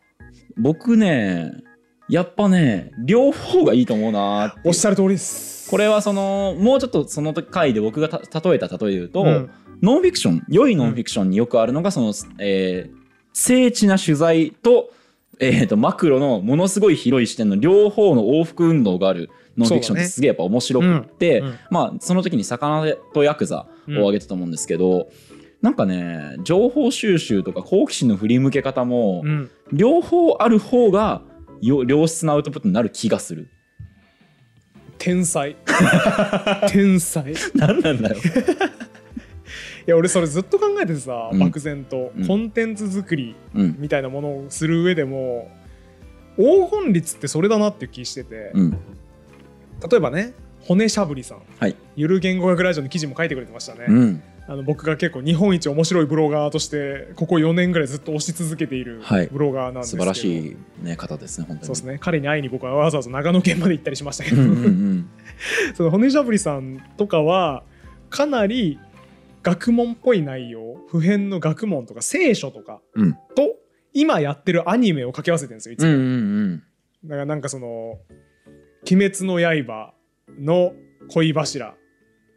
[0.57, 1.53] 僕ね
[2.09, 5.70] やっぱね両方がいいと思うなおっしゃる通りです。
[5.70, 9.50] これはそのもうちょっとその回で僕がた例えた例えで言うと、うん。
[9.82, 12.98] ノンフィクション良いノンフィクションによくあるのがその、えー
[13.34, 14.90] 精緻な取材と,、
[15.38, 21.54] えーとマクロのものすごい広い視点の両方の往復運動があるノンフィクションってすげえやっぱ面白くって、うん。
[21.70, 25.09] まあその時に「魚とヤクザ」を挙げてたと思うんですけど、
[25.62, 29.50] なんかね情報収集とか好奇心の振り向け方も、うん。
[29.72, 31.27] 両方ある方がよ
[31.61, 33.48] 良質なアウトプットになる気がする。
[34.98, 35.56] 天才。
[36.68, 37.32] 天才。
[37.32, 38.16] い何なんだよ。
[39.88, 45.50] や、俺それずっと考えててさ、うん漠然とうんコンテンツ作りうんみたいなものをする上でも、
[46.36, 48.78] 黄金率ってそれだなっていう気してて、うん
[49.90, 51.38] 例えばね、骨しゃぶりさん。
[51.59, 54.20] はいゆる言語学ラジオの記事も書いてくれてましたね。
[54.49, 59.26] うんあの僕が結構日本一面白いブロガーとしてここ4年ぐらいずっと推し続けているはい。
[59.26, 61.66] ブロガーなんですけど、素晴らしい、ね、方ですね本当に。
[61.66, 61.99] そうですね。
[62.01, 65.09] 彼に会いに僕はわざわざ長野県まで行ったりしましたけど、うん
[65.76, 67.62] その骨しゃぶりさんとかは
[68.09, 68.78] かなり
[69.42, 73.12] 学問っぽい内容普遍の学問とか聖書とかうん。
[73.12, 73.55] と
[73.92, 76.07] 今やってるアニメを掛け合わせてるんですよいつも、うんうんう
[76.46, 76.62] ん。
[77.05, 77.99] だからなんかその
[78.90, 79.92] 「鬼滅の刃」
[80.40, 80.72] の
[81.09, 81.74] 恋柱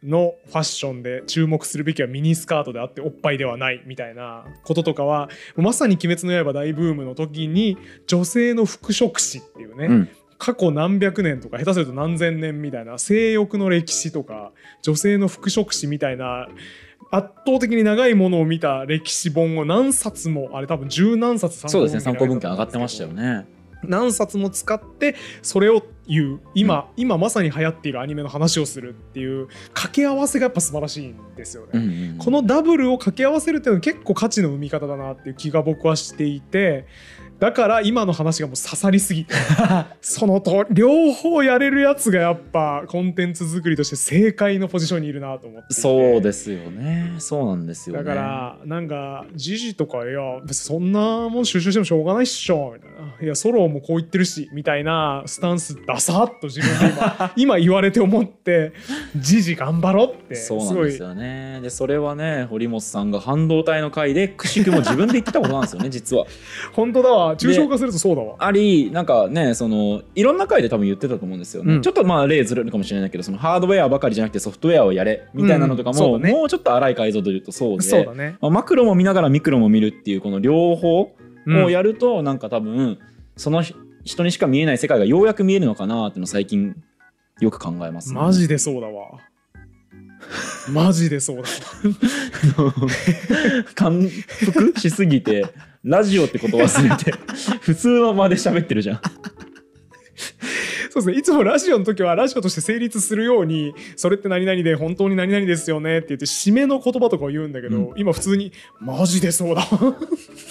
[0.02, 7.76] のファッションで注目するべきはミニスカートであっておっぱいではないみたいなこととかはまさに「鬼滅の刃」大ブームの時に
[8.06, 10.08] 女性の服飾史っていうね、うん
[10.42, 14.50] 過去何百年とか下手すると何千年みたいな性欲の歴史とか
[14.82, 16.48] 女性の服飾史みたいな
[17.12, 23.46] 圧倒的に長いものを見た歴史本を何冊もあれ多分十何冊参考そうですね参考文献に上がってましたよね。
[23.84, 26.40] 何冊も使ってそれを言う。
[26.54, 31.70] 今、今まさに流行っているアニメの話をするっていう掛け合わせがやっぱ素晴らしいんですよね。
[31.74, 32.18] うんうんうん。
[32.18, 36.86] このダブルを掛け合わせるっていうのは結構価値の生み方だなっていう気が僕はしていて
[37.42, 39.34] だから今の話がもう刺さりすぎて
[40.00, 48.04] そのと両方やれるやつがやっぱコンテンツ作りとして正解のポジションにいるなと思ってそうですよねそうなんですよね。
[48.04, 50.20] だからなんか時事とかいや
[50.52, 58.72] そんなもん収集してもしょうがないっしょみたいないやソロもこう言ってるしみたいなスタンスダサッと自分で今 今言われて思って
[59.16, 61.58] 時事頑張ろうってすそうなんですよね。
[61.60, 66.26] でそれはね堀本さんが半導体の回でくしくも自分で言ってたことなんですよね実は。
[66.72, 68.36] 本当だわ抽象化するとそうだわ。
[68.38, 78.36] ありなんかねそのいろんな回で多分言ってたと思うんですよね、うんちょっとまあ例ずれるかもしれないけどそのハードウェアばかりじゃなくてソフトウェアをやれみたいなのとかも、うんねもうちょっと荒い解像度で言うとそうでそうだね。
[78.40, 81.14] まあマクロも見ながらミクロも見るっていうこの両方
[81.46, 82.98] うんをやると、なんか多分
[83.36, 83.74] そのひ
[84.04, 86.76] 人にしか見えない世界がようやく見えるのかなってのを最近
[87.40, 89.18] よく考えます、ね、マジでそうだわ。
[90.70, 91.42] マジでそうだ
[92.62, 92.72] わ。
[93.74, 95.46] 感服しすぎて
[95.84, 97.12] ラジオってこと忘れて
[97.60, 99.00] 普通の間で喋ってるじゃん
[100.92, 101.18] そうですね。
[101.18, 109.96] いつもラジオの時はラジオとして成立するように、それって何々で本当に何々ですよねって言って、締めの言葉とかを言うんだけど、うん今普通に、マジでそうだわ。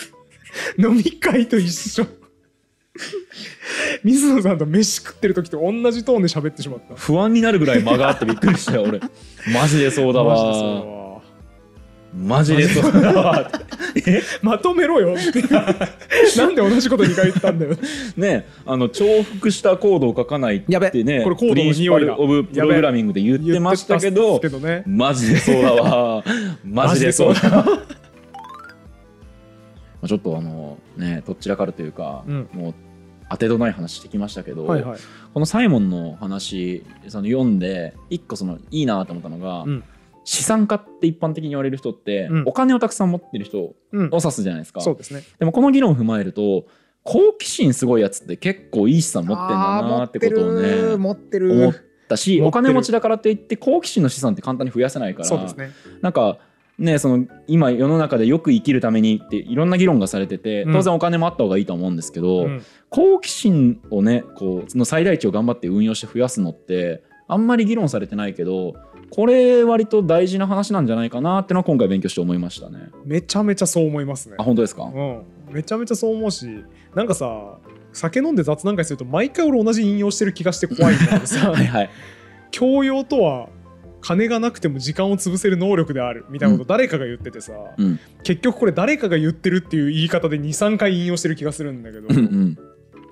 [0.80, 2.08] 飲み会と一緒。
[4.04, 6.96] 水野さんと飯食ってる時と同じトーンで喋ってしまった。
[6.96, 9.00] 不安になるぐらい間があってびっくりしたよ俺
[9.54, 11.01] マジでそうだわ。
[12.14, 13.02] マジでそう。
[13.02, 13.50] だわ
[14.06, 14.22] え？
[14.42, 15.16] まとめろよ。
[16.38, 17.78] なんで同じこと2回言ったんだよ。
[18.18, 22.14] ねあの重複したコードを書かないってやべねこれコードの匂いだ。
[22.14, 24.60] ルオブプログラミングで言ってましたけどけど。
[24.60, 24.84] ね。
[24.86, 26.24] マジでそうだわ。
[26.66, 27.50] マジでそうだ。
[27.50, 27.76] わま
[30.04, 32.50] あちょっとあのねどちらかるというか、うん。
[32.52, 32.74] もう
[33.30, 35.00] 当てどない話してきましたけど、はいはい。
[35.34, 39.84] このサイモンの話その読んで一個そのいいなと思ったのが、うん
[40.24, 44.10] 資産家って一般的に言われる人って、うんお金をたくさん持ってる人をうん。
[44.12, 44.82] 指すじゃないですか。
[44.82, 45.24] そうですね。
[45.40, 46.66] でもこの議論を踏まえると
[47.04, 51.76] 好奇心すごいやつって結構いい資産持ってんだなってことをね持ってる思っ
[52.08, 55.72] たしお金持ちだからといって好奇心の資産って簡単に増やせないからそうですね。
[56.02, 56.38] なんか
[56.78, 62.64] ねその今世の中でよく生きるためにっていろんな議論がされててうん当然お金もあった方がいいと思うんですけど、うん
[62.94, 68.74] 好奇心をねこうその最大値を頑張って運用して増やすのってあんまり議論されてないけど
[69.12, 72.90] これ割と大事な話なんじゃないかなってのは今回勉強して思いましたね。
[73.06, 74.36] めちゃめちゃそう思いますね。
[74.40, 74.84] あ本当ですか？
[74.84, 75.22] うん。
[75.54, 76.48] めちゃめちゃそう思うし
[76.96, 77.58] なんかさ
[77.94, 81.90] 酒飲んで雑談会すると毎回俺同じ引用してる気がして怖いんだけどさ はいはい。
[82.52, 83.50] 教養とは
[84.00, 88.00] 金がなくても時間を潰せる能力であるみたいなこと誰かが言っててさ、うん。
[88.24, 92.56] 結局これ誰かが言ってるっていう言い方で23回引用してる気がするんだけど、うんうん。
[92.56, 92.62] で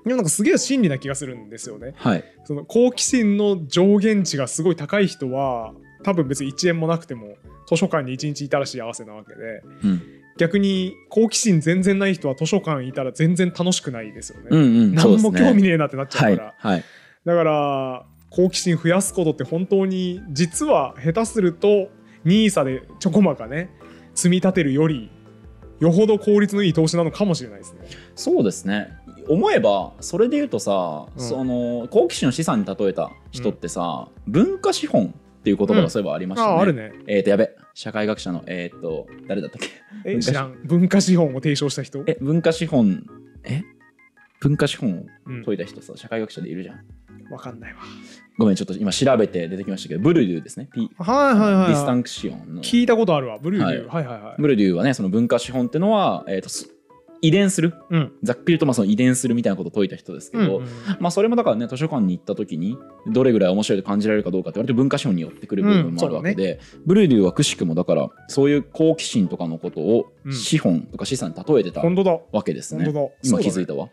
[0.05, 1.93] もなんかすげえ真理な気がするんですよね。
[1.97, 2.23] はい。
[2.45, 5.73] その好奇心の上限値がすごい高い人は
[6.03, 7.35] 多分別に1円もなくても
[7.67, 10.01] 図書館に1日いたら幸せなわけでうん。
[10.37, 14.47] 逆に好奇心全然ない人は図書館いたら全然楽しくないですよね。
[14.51, 16.83] うんうん何も興味ねえなってなっちゃうはいから、はい
[17.25, 21.89] だから好奇心増やすことって本当に実は下手すると
[22.25, 23.69] NISA でちょこまかね
[24.15, 25.11] 積み立てるより
[25.79, 27.81] よほど効率のいい投資なのかもしれないですね。
[28.15, 28.89] そうですね。
[29.27, 31.23] 思えばそれで言うとさ、うん。
[31.23, 36.53] その好奇心の資産に例えた人ってさ、文化資本っていう言葉がそういえばありましたね。
[36.53, 36.91] あああるね。
[37.07, 39.69] えっ、とやべ社会学者のえっ、と誰だったっけ？
[40.03, 43.05] 文化え知らん文化資本を提唱した人え文化資本
[43.43, 43.63] え？
[44.41, 46.79] 文化資本をうん解いた人さ社会学者でいるじゃん。
[47.31, 47.79] わかんないわ。
[48.37, 50.69] ごめんちょっと今調べて出てきましたけどブルデューですね。
[50.73, 52.03] P はいはいはい、ディスタンはい。
[52.03, 52.61] クシオンの。
[52.61, 53.37] 聞いたことあるわ。
[53.37, 53.87] ブルーリュー。
[53.87, 54.35] ははいはいはい。
[54.41, 56.69] ブルデューはねその文化資本ってのは、えー、とす
[57.21, 57.73] 遺伝する？
[57.89, 58.11] うん。
[58.23, 71.81] ざっくりとまあその遺伝するみたいなことを解いた人ですけど、うんうんまあそれもだからね図書館に行った時にどれぐらい面白いと感じられるかどうかって割と文化資本によってくる部分もあるわけで、ブルーデューはくしくもだからそういう好奇心とかのことをうん資本とか資産に例えてた。
[71.81, 72.85] わけですね。
[73.23, 73.73] 今気づいた。
[73.73, 73.89] たわ。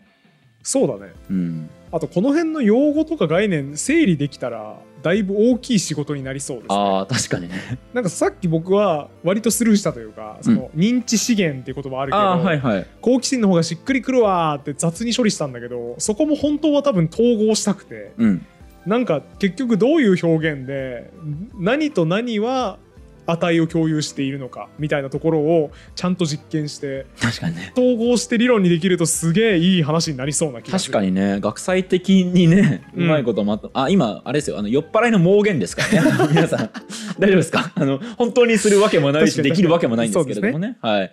[0.63, 1.13] そうだね。
[1.31, 6.75] うん、あとこの辺の用語とか概念整理できたらだいぶ大きい仕事になりそうですね。
[6.75, 7.79] ああ確かにね。
[7.93, 12.87] なんかさっき僕は割とスルーしたというかその認知資源っていう言葉あるけど、はいはい。
[13.01, 18.47] 好奇心の方がしっくりくるわーって雑に処理したんだけどそこも本当は多分統合したくてうん
[18.87, 21.11] なんか結局どういう表現で
[21.59, 22.79] 何と何は
[23.27, 27.73] 値を共有しているのかみたいなところをちゃんと実験して確かにね。
[27.77, 30.93] 統合して理論にできるとすげえいい話になりそうな気がする。
[30.93, 31.41] 確かにね。
[31.41, 34.59] 学際的にねううんまいことまと、あ今あれですよ。
[34.59, 36.13] あの酔っ払いの盲言ですからね。
[36.31, 36.71] 皆さん。
[37.19, 37.73] 大丈夫ですか？
[37.75, 40.77] あの本当にするわけもないしできるわけもないんですけれどもね。
[40.81, 41.13] はい。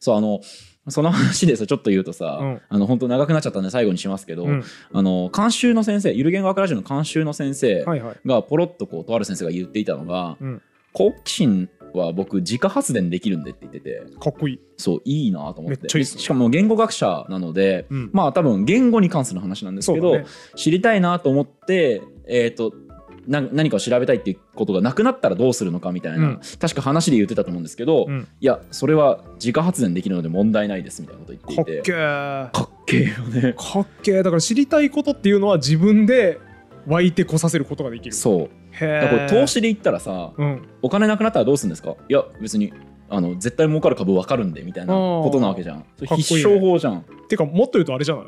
[0.00, 0.40] そうあの
[0.90, 2.60] その話でさちょっと言うとさ、うん。
[2.68, 4.64] あの本当長くなっちゃったんで最後にしますけど、うん。
[4.92, 7.84] あの監修の先生ゆる言語学ラジオの監修の先生
[8.24, 10.62] がポロッとこうとある先生が言っていたのが、うん
[10.98, 14.02] 好奇心は僕自家発電できるんでって言ってて。
[14.18, 14.60] かっこいい。
[14.76, 15.68] そういいなと思って。
[15.68, 16.22] めっちゃいいっすね。
[16.22, 18.10] しかも言語学者なので、うん。
[18.12, 20.26] まあ多分言語に関する話なんですけど、ね。
[20.56, 22.74] 知りたいなと思って、えー、と
[23.28, 26.40] な何かを調べたいっていうことがなくなったらどうするのかみたいな、うん。
[26.58, 28.26] 確か話で言ってたと思うんですけど、うん。
[28.40, 31.92] いやそれは自家発電できるので問題ないですみたいなこと言かっていて。
[31.92, 32.50] ー。
[32.50, 33.08] かっけえよ
[33.42, 33.54] ね。
[33.56, 34.22] かっけー。
[34.24, 36.40] だから知りたいことっていうのは自分で
[36.86, 38.14] 湧いてこさせることができる。
[38.14, 38.50] そう
[38.80, 40.68] へ投資で言ったらさうん。
[40.82, 41.96] お金なくなったらどうするんですか？
[42.08, 42.72] いや別に
[43.10, 45.84] あの絶対儲かる株分かるんでみたいなことなわけじゃん。
[46.16, 47.04] 必勝法じゃん。
[47.28, 48.24] てかもっと言うとあれじゃない？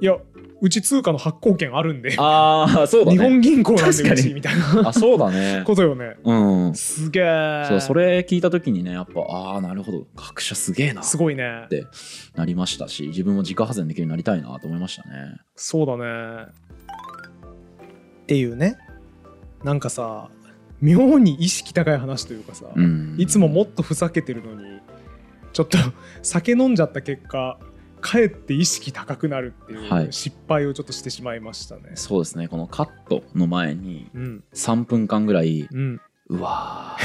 [0.00, 0.16] いや
[0.62, 3.18] うち通貨の発行権あるんで、ああそうだね。
[3.18, 4.88] 日本銀行なんでうちみたいな。
[4.88, 5.62] あそうだね。
[5.66, 6.16] ことよね。
[6.24, 6.74] うん。
[6.74, 10.06] すげえそうそれ聞いた時にねやっぱああなるほど。
[10.16, 11.02] 学者すげえな。
[11.02, 11.66] すごいね。
[11.68, 11.84] て
[12.34, 15.36] なりましたし自分も自家発電できるようになりたいなと思いましたね。
[15.56, 16.46] そうだね。
[18.22, 18.78] っていうね
[19.66, 20.28] なんかさ
[20.80, 23.16] 妙に意識高い話というかさ、うん。
[23.18, 24.80] いつももっとふざけてるのに
[25.52, 25.76] ちょっと
[26.22, 27.58] 酒飲んじゃった結果
[28.00, 30.06] かえって意識高くなるっていはい。
[30.06, 31.82] う失敗をちょっとしてしまいましたね。
[31.96, 32.46] そうですね。
[32.46, 34.44] このカットの前にうん。
[34.54, 36.96] 3分間ぐらいうん、うわ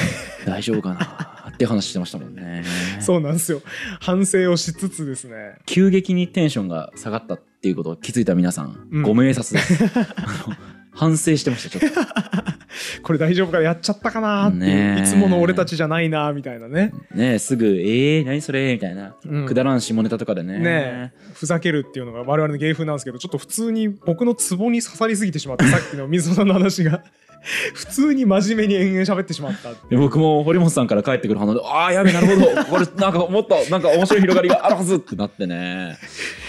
[0.44, 2.64] ー大丈夫かなって話してましたもんね。
[3.02, 3.64] そうなんですよ。
[4.00, 5.56] 反省をしつつですね。
[5.66, 9.02] 急激にテンションが下がったっていうことを気づいた皆さん、うん。
[9.02, 9.84] ご明察です
[10.92, 12.02] 反省してましたちょっと。
[13.04, 16.94] これ大丈夫かなやっちゃったかなっていつもの俺たちじゃないなみたいなね。
[17.14, 19.46] ねすぐ「えー、何それ?」みたいな、うん。
[19.46, 20.60] くだらん下ネタとかでね。
[20.60, 27.04] ねふざけるっていうのが我々の芸風なんですけどちょっと普通に僕のツボに刺さりすぎてしまってさっきの水野さんの話が
[27.74, 32.64] 普通に真面目に延々喋ってしまった僕も堀本さんから帰ってくる反応で「ああやべなるほど。
[32.66, 35.98] これなんかもっとなんか面白い広がりがあるはず」ってなってね。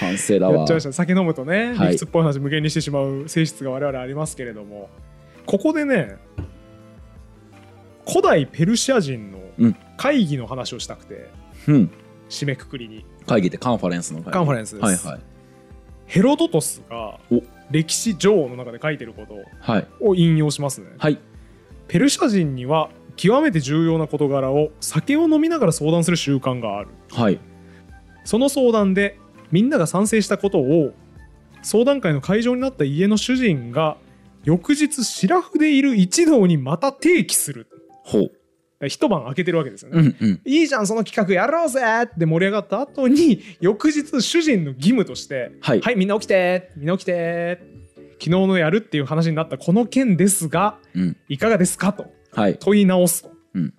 [0.00, 0.58] 反省だわ。
[0.58, 0.92] やっちゃいました。
[0.92, 1.88] 酒飲むとね、はい。
[1.88, 4.90] 理屈っぽい話無限にしてしまう性質が我々ありますけれども。
[5.46, 6.16] ここでね
[8.06, 9.76] 古代ペルシア人のうん。
[9.96, 11.30] 会議の話をしたくて、
[11.68, 11.90] うん。
[12.28, 13.04] 締めくくりに。
[13.26, 14.30] 会議ってカンファレンスの会議。
[14.32, 14.84] カンファレンスです。
[14.84, 15.20] はいはい。
[16.06, 17.42] ヘロドトスがお
[17.72, 19.88] 歴史上の中で書いてることはい。
[20.00, 20.88] を引用しますね。
[20.98, 21.18] はい。
[21.88, 26.88] ペルシャ人には極めて重要な事柄を酒を飲みながら相談する習慣がある。
[27.10, 27.40] はい。
[28.24, 29.18] その相談で
[29.50, 30.92] みんなが賛成したことを
[31.62, 33.96] 相談会の会場になった家の主人が
[34.44, 37.68] 翌日シラフでいる一同にまた提起する。
[38.04, 38.32] ほう。
[38.88, 40.40] 一晩空けてるわけですよね、うんうん。
[40.44, 47.60] いいじゃんその企画やろうぜって盛り上がった後に翌日主人の義務としてはいはいみんな起きてみんな起きて
[48.14, 51.16] 昨日のやるっていう話になったこの件ですがうん。
[51.28, 52.58] いかがですかとはい。
[52.58, 53.30] 問い直すと。
[53.54, 53.74] うん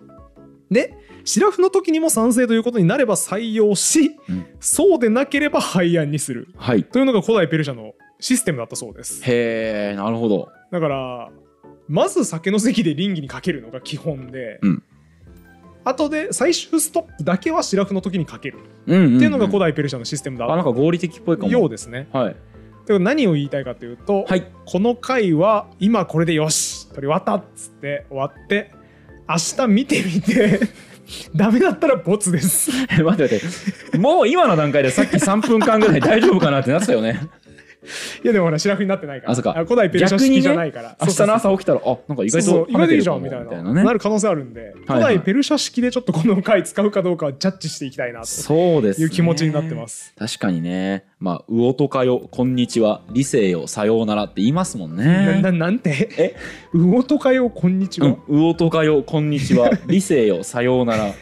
[0.70, 0.94] で
[1.26, 6.84] シラフの時にも賛成ということになれば採用し、うんそうでなければ廃案にするはい。
[6.84, 10.48] というのが古代ペルシャのシステムだったそうですへえ、なるほど。
[10.70, 11.30] だから
[11.88, 14.82] まず酒の席で倫理にかけるのが基本で、うん
[15.84, 18.58] 後で最終ストップだけはシラフの時にかける。
[18.84, 21.52] っていうのが古代ペルシャのシステムだあ、なんか合理的っぽいかも。
[21.52, 22.08] ようですね。
[22.12, 22.36] はい。
[22.88, 24.46] 何を言いたいかというと、はい。
[24.66, 28.72] この回は今これでよし取り終わったっつって終わって
[29.28, 30.60] 明日見てみて
[31.34, 32.70] ダメだったらボツです。
[32.90, 33.98] え 待って待って。
[33.98, 37.20] もう今の段階でさっき3分間ぐらい大丈夫かなってなってたよね。
[38.22, 39.32] いやでもほらシラフになってないから。
[39.32, 39.52] あそっか。
[39.64, 43.62] 古代ペルシャ式じゃないから、明日の朝起きたら、あ、なんか意外と意外といいじゃんみたいな。
[43.62, 45.16] なる可能性あるんで、古はい。
[45.16, 49.04] 代ペルシャ式でちょっとこの回使うかどうかはジャッジしていきたいなとそうです、ね。
[49.04, 50.14] いう気持ちになってます。
[50.18, 51.04] 確かにね。
[51.20, 55.40] まあ、魚とかよ、こんにちは、理性よ、さようならって言いますもんなね。
[55.40, 56.08] ななんて？
[56.18, 56.36] え？
[56.74, 61.14] 魚とかよこんにちは、うん、魚とかよ、こんにちは、理性よ、さようなら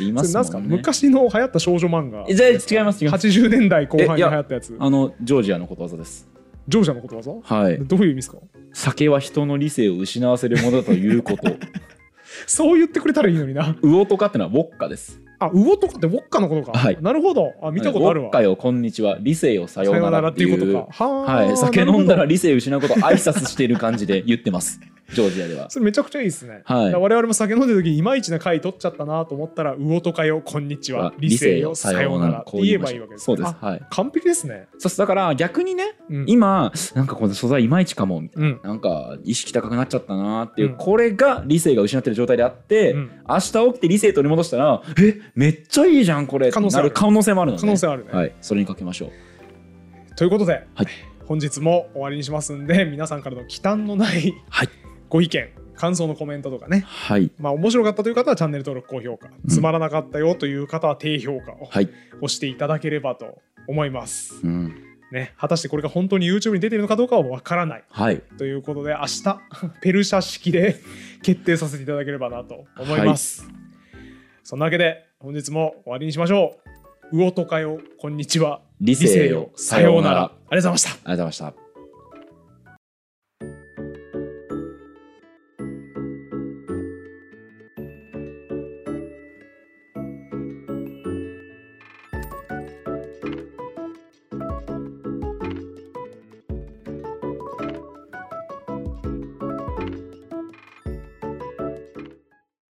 [0.00, 0.76] いますもんね。
[0.76, 2.24] 昔の流行った少女漫画。
[2.28, 3.26] えじゃあ違います違います。
[3.28, 4.76] 80年代後半に流行ったやつ。
[4.78, 6.28] あの、ジョージアのことわざです。
[6.68, 7.32] ジョージャのことわざ？
[7.42, 7.78] はい。
[7.78, 8.38] どういう意味ですか？
[8.72, 11.42] 酒は人の理性を失わせるものだということ。
[12.46, 13.76] そう言ってくれたらいいのにな。
[13.82, 15.20] 魚とかってのはウォッカです。
[15.40, 16.98] あ魚とかってウォッカのことか、はい。
[17.00, 17.52] なるほど。
[17.62, 18.26] あ見たことあるわ。
[18.26, 21.04] ウォッカよ、こんにちは、理性よ、さよさうならっていいううことか。
[21.04, 24.80] はあはい、酒飲んだら理性を失うことを 挨拶している感じで言ってます。
[25.12, 25.70] ジョージアでは。
[25.70, 26.94] それめちゃくちゃいいですね、はい。
[26.94, 33.48] 我々も酒飲んでる時にいまいちな回取っちゃったなと思ったら魚とかよこんにちは理性よさようならって言えばいいわけですそうです。
[33.60, 33.86] あはい。
[33.90, 34.68] 完璧ですね。
[34.78, 36.24] そうだから逆にね、うん。
[36.26, 38.60] 今なんかこの素材いまいちかもみたいうん。
[38.62, 40.76] ななんか意識高くなっちゃったなっていう、うん。
[40.76, 43.10] これが理性が失ってる状態であって、うん。
[43.28, 46.88] 明日起きて理性取り戻したらえめっちゃいいじゃんこれって可能性ある。
[46.88, 48.34] なる可能性もあるので、可能性あるね、はい。
[48.40, 49.10] それにかけましょう。
[50.14, 50.86] ということで、はい。
[51.30, 54.68] 本日も終わりにしますんで皆さんからの忌憚のないはい
[55.10, 56.84] ご意見感想のコメントとかね。
[56.86, 57.30] はい。
[57.38, 59.32] まあ面白かったという方はチャンネル登録高評価、ん。
[59.48, 64.74] つまらなかったよという方は低評価をはい、押していただければと思います、うん、
[65.10, 67.84] ね、果たしてこれが本当に YouTube に出ているのかどうかはわからない。
[67.88, 68.20] はい。
[68.38, 69.40] ということで明日
[69.80, 70.76] ペルシャ式で
[71.22, 73.48] 決定させていただければなと思います、
[74.44, 76.58] そんなわけで本日も終わりにしましょ
[77.12, 77.16] う。
[77.16, 78.60] 魚とかよこんにちは。
[78.80, 80.22] 理性よさようなら。
[80.24, 80.90] ありがとうございました。
[80.90, 81.69] ありがとうございました